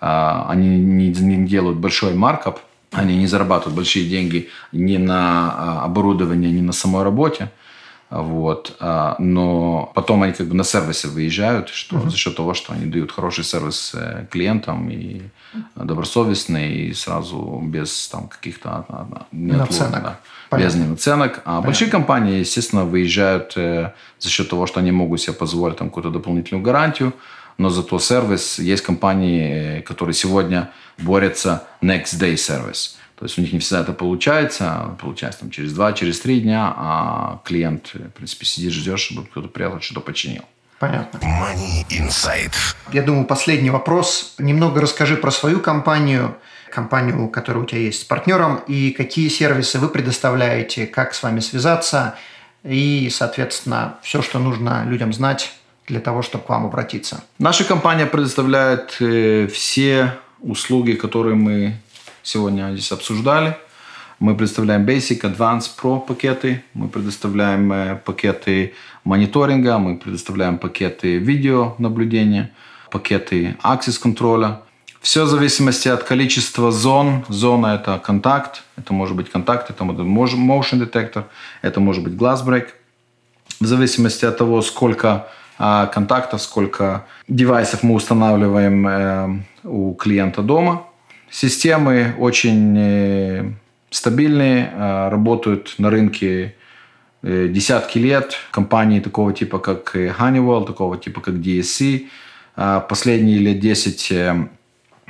а, 0.00 0.46
они 0.48 0.78
не, 0.78 1.08
не 1.08 1.46
делают 1.46 1.78
большой 1.78 2.14
маркап, 2.14 2.60
они 2.92 3.16
не 3.16 3.26
зарабатывают 3.26 3.76
большие 3.76 4.08
деньги 4.08 4.48
ни 4.72 4.96
на 4.96 5.52
а, 5.52 5.84
оборудование, 5.84 6.52
ни 6.52 6.60
на 6.60 6.72
самой 6.72 7.02
работе. 7.02 7.50
Вот. 8.16 8.76
А, 8.78 9.16
но 9.18 9.90
потом 9.94 10.22
они 10.22 10.32
как 10.32 10.46
бы 10.46 10.54
на 10.54 10.62
сервисе 10.62 11.08
выезжают, 11.08 11.68
что 11.68 11.96
uh-huh. 11.96 12.10
за 12.10 12.16
счет 12.16 12.36
того, 12.36 12.54
что 12.54 12.72
они 12.72 12.86
дают 12.86 13.10
хороший 13.10 13.42
сервис 13.42 13.92
э, 13.92 14.26
клиентам 14.30 14.88
и 14.88 15.22
добросовестный, 15.74 16.72
и 16.74 16.94
сразу 16.94 17.60
без 17.64 18.08
там 18.08 18.28
каких-то 18.28 18.86
а, 18.88 19.26
наценок. 19.32 20.02
Да, 20.02 20.58
без 20.58 20.74
наценок. 20.76 21.38
А 21.38 21.44
Понятно. 21.44 21.66
большие 21.66 21.90
компании, 21.90 22.38
естественно, 22.38 22.84
выезжают 22.84 23.54
э, 23.56 23.92
за 24.20 24.28
счет 24.28 24.48
того, 24.48 24.66
что 24.66 24.78
они 24.78 24.92
могут 24.92 25.20
себе 25.20 25.32
позволить 25.32 25.78
там 25.78 25.88
какую-то 25.88 26.10
дополнительную 26.10 26.64
гарантию, 26.64 27.14
но 27.58 27.68
зато 27.68 27.98
сервис, 27.98 28.60
есть 28.60 28.84
компании, 28.84 29.78
э, 29.78 29.82
которые 29.82 30.14
сегодня 30.14 30.70
борются 30.98 31.64
next 31.82 32.20
day 32.20 32.36
сервис. 32.36 32.96
То 33.24 33.26
есть 33.26 33.38
у 33.38 33.40
них 33.40 33.54
не 33.54 33.58
всегда 33.58 33.80
это 33.80 33.94
получается, 33.94 34.98
получается 35.00 35.40
там 35.40 35.50
через 35.50 35.72
два, 35.72 35.94
через 35.94 36.20
три 36.20 36.42
дня, 36.42 36.70
а 36.76 37.40
клиент, 37.42 37.94
в 37.94 38.10
принципе, 38.10 38.44
сидит, 38.44 38.70
ждет, 38.70 38.98
чтобы 38.98 39.24
кто-то 39.24 39.48
приехал, 39.48 39.80
что-то 39.80 40.00
починил. 40.02 40.42
Понятно. 40.78 41.16
Money 41.16 41.86
Insight. 41.88 42.52
Я 42.92 43.00
думаю, 43.00 43.24
последний 43.24 43.70
вопрос. 43.70 44.34
Немного 44.36 44.82
расскажи 44.82 45.16
про 45.16 45.30
свою 45.30 45.60
компанию, 45.60 46.36
компанию, 46.70 47.30
которая 47.30 47.62
у 47.62 47.66
тебя 47.66 47.80
есть 47.80 48.02
с 48.02 48.04
партнером, 48.04 48.56
и 48.68 48.90
какие 48.90 49.28
сервисы 49.28 49.78
вы 49.78 49.88
предоставляете, 49.88 50.86
как 50.86 51.14
с 51.14 51.22
вами 51.22 51.40
связаться, 51.40 52.16
и, 52.62 53.08
соответственно, 53.10 53.96
все, 54.02 54.20
что 54.20 54.38
нужно 54.38 54.84
людям 54.84 55.14
знать 55.14 55.54
для 55.86 56.00
того, 56.00 56.20
чтобы 56.20 56.44
к 56.44 56.50
вам 56.50 56.66
обратиться. 56.66 57.24
Наша 57.38 57.64
компания 57.64 58.04
предоставляет 58.04 58.98
э, 59.00 59.46
все 59.46 60.12
услуги, 60.42 60.92
которые 60.92 61.36
мы 61.36 61.80
сегодня 62.24 62.72
здесь 62.72 62.90
обсуждали. 62.90 63.56
Мы 64.18 64.34
предоставляем 64.34 64.86
Basic, 64.86 65.20
Advanced, 65.20 65.70
Pro 65.80 66.00
пакеты, 66.00 66.64
мы 66.72 66.88
предоставляем 66.88 67.72
э, 67.72 67.96
пакеты 68.04 68.74
мониторинга, 69.04 69.78
мы 69.78 69.96
предоставляем 69.96 70.58
пакеты 70.58 71.18
видеонаблюдения, 71.18 72.50
пакеты 72.90 73.56
Access 73.62 74.00
контроля. 74.00 74.60
Все 75.00 75.24
в 75.24 75.28
зависимости 75.28 75.88
от 75.88 76.04
количества 76.04 76.72
зон. 76.72 77.24
Зона– 77.28 77.74
это 77.80 77.98
контакт, 77.98 78.62
это 78.76 78.94
может 78.94 79.16
быть 79.16 79.30
контакт, 79.30 79.68
это 79.68 79.84
может 79.84 80.38
motion 80.38 80.78
детектор, 80.78 81.26
это 81.60 81.80
может 81.80 82.02
быть 82.02 82.14
glass 82.14 82.44
break. 82.46 82.68
В 83.60 83.66
зависимости 83.66 84.24
от 84.24 84.38
того, 84.38 84.62
сколько 84.62 85.28
а, 85.58 85.86
контактов, 85.86 86.40
сколько 86.40 87.04
девайсов 87.28 87.82
мы 87.82 87.94
устанавливаем 87.94 88.88
э, 88.88 89.42
у 89.64 89.94
клиента 89.94 90.40
дома– 90.40 90.86
Системы 91.34 92.14
очень 92.20 92.76
э, 92.78 93.50
стабильные, 93.90 94.70
э, 94.72 95.08
работают 95.08 95.74
на 95.78 95.90
рынке 95.90 96.54
э, 97.24 97.48
десятки 97.48 97.98
лет. 97.98 98.36
Компании 98.52 99.00
такого 99.00 99.32
типа, 99.32 99.58
как 99.58 99.96
Honeywell, 99.96 100.64
такого 100.64 100.96
типа, 100.96 101.20
как 101.20 101.34
DSC. 101.34 102.06
Последние 102.88 103.38
лет 103.38 103.58
10 103.58 104.12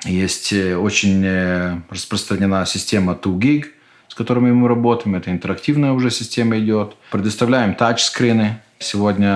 есть 0.06 0.52
очень 0.54 1.82
распространена 1.90 2.64
система 2.64 3.12
2GIG, 3.22 3.66
с 4.08 4.14
которыми 4.14 4.50
мы 4.50 4.66
работаем. 4.66 5.16
Это 5.16 5.30
интерактивная 5.30 5.92
уже 5.92 6.10
система 6.10 6.58
идет. 6.58 6.96
Предоставляем 7.10 7.74
тачскрины. 7.74 8.62
Сегодня 8.78 9.28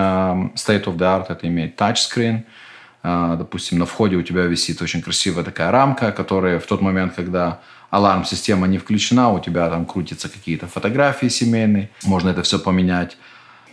state 0.55 0.85
of 0.85 0.97
the 0.97 1.05
art 1.05 1.27
это 1.29 1.47
имеет 1.47 1.75
тачскрин. 1.75 2.37
А, 2.37 2.68
допустим, 3.03 3.79
на 3.79 3.85
входе 3.85 4.15
у 4.15 4.21
тебя 4.21 4.43
висит 4.43 4.81
очень 4.81 5.01
красивая 5.01 5.43
такая 5.43 5.71
рамка, 5.71 6.11
которая 6.11 6.59
в 6.59 6.65
тот 6.65 6.81
момент, 6.81 7.13
когда 7.15 7.59
аларм-система 7.91 8.67
не 8.67 8.77
включена, 8.77 9.31
у 9.31 9.39
тебя 9.39 9.69
там 9.69 9.85
крутятся 9.85 10.29
какие-то 10.29 10.67
фотографии 10.67 11.27
семейные, 11.27 11.89
можно 12.03 12.29
это 12.29 12.43
все 12.43 12.59
поменять. 12.59 13.17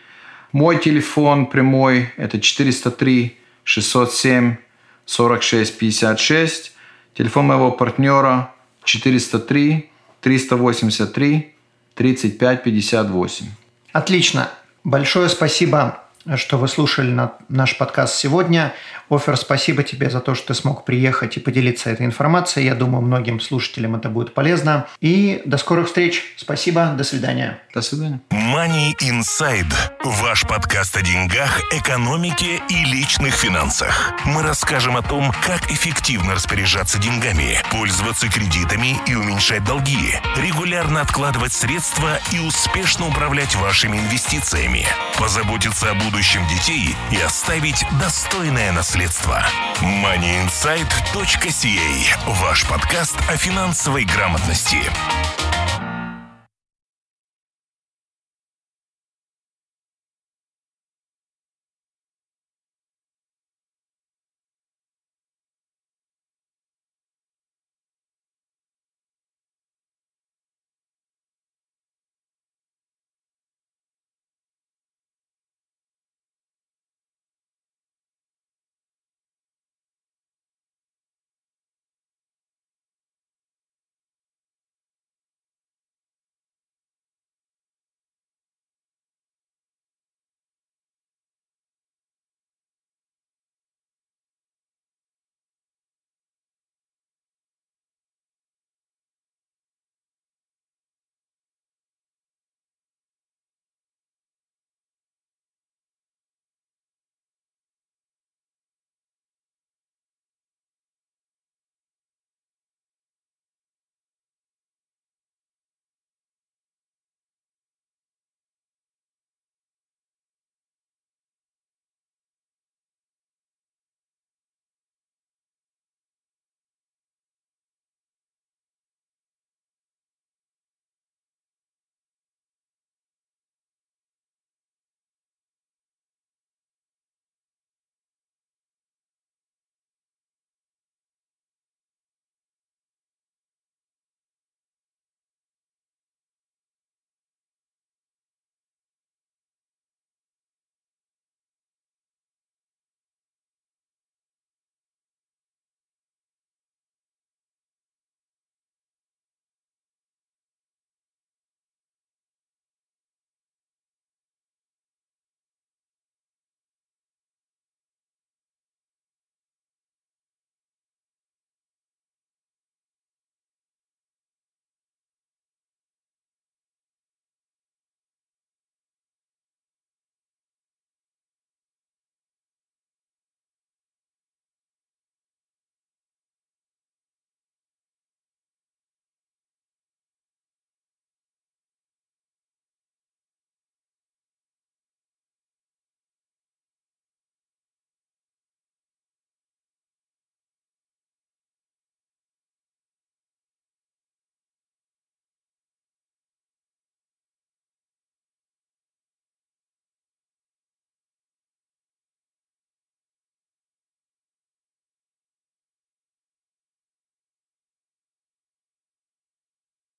Мой 0.53 0.79
телефон 0.79 1.47
прямой 1.47 2.11
это 2.16 2.41
403 2.41 3.37
607 3.64 4.57
46 5.05 5.79
56. 5.79 6.73
Телефон 7.14 7.47
моего 7.47 7.71
партнера 7.71 8.55
403 8.85 9.91
383 10.21 11.55
35 11.95 12.62
58. 12.62 13.47
Отлично. 13.93 14.51
Большое 14.85 15.29
спасибо 15.29 16.08
что 16.37 16.59
вы 16.59 16.68
слушали 16.68 17.11
на 17.11 17.33
наш 17.49 17.79
подкаст 17.79 18.16
сегодня. 18.16 18.74
Офер, 19.11 19.39
спасибо 19.39 19.83
тебе 19.83 20.11
за 20.11 20.20
то, 20.20 20.35
что 20.35 20.49
ты 20.49 20.55
смог 20.55 20.85
приехать 20.85 21.39
и 21.39 21.41
поделиться 21.41 21.89
этой 21.89 22.05
информацией. 22.05 22.66
Я 22.66 22.74
думаю, 22.74 23.01
многим 23.01 23.41
слушателям 23.41 23.97
это 23.97 24.11
будет 24.11 24.35
полезно. 24.35 24.87
И 25.01 25.41
до 25.47 25.57
скорых 25.57 25.87
встреч. 25.87 26.22
Спасибо. 26.37 26.93
До 26.97 27.05
свидания. 27.05 27.59
До 27.72 27.81
свидания. 27.81 28.20
Money 28.31 28.93
Inside. 29.01 29.72
Ваш 30.05 30.47
подкаст 30.47 30.95
о 30.97 31.03
деньгах, 31.03 31.62
экономике 31.72 32.61
и 32.68 32.85
личных 32.85 33.35
финансах. 33.35 34.12
Мы 34.26 34.43
расскажем 34.43 34.97
о 34.97 35.03
том, 35.03 35.33
как 35.47 35.70
эффективно 35.70 36.35
распоряжаться 36.35 36.99
деньгами, 36.99 37.62
пользоваться 37.70 38.29
кредитами 38.29 38.99
и 39.07 39.14
уменьшать 39.14 39.64
долги, 39.64 40.14
регулярно 40.37 41.01
откладывать 41.01 41.53
средства 41.53 42.18
и 42.33 42.41
успешно 42.41 43.09
управлять 43.09 43.55
вашими 43.57 43.97
инвестициями, 43.97 44.85
позаботиться 45.18 45.91
о 45.91 45.95
будущем 45.95 46.18
будущем 46.19 46.45
детей 46.49 46.97
и 47.12 47.21
оставить 47.21 47.85
достойное 48.01 48.73
наследство. 48.73 49.41
moneyinsight.ca– 49.81 52.25
ваш 52.43 52.66
подкаст 52.66 53.14
о 53.29 53.37
финансовой 53.37 54.05
грамотности. 54.05 54.83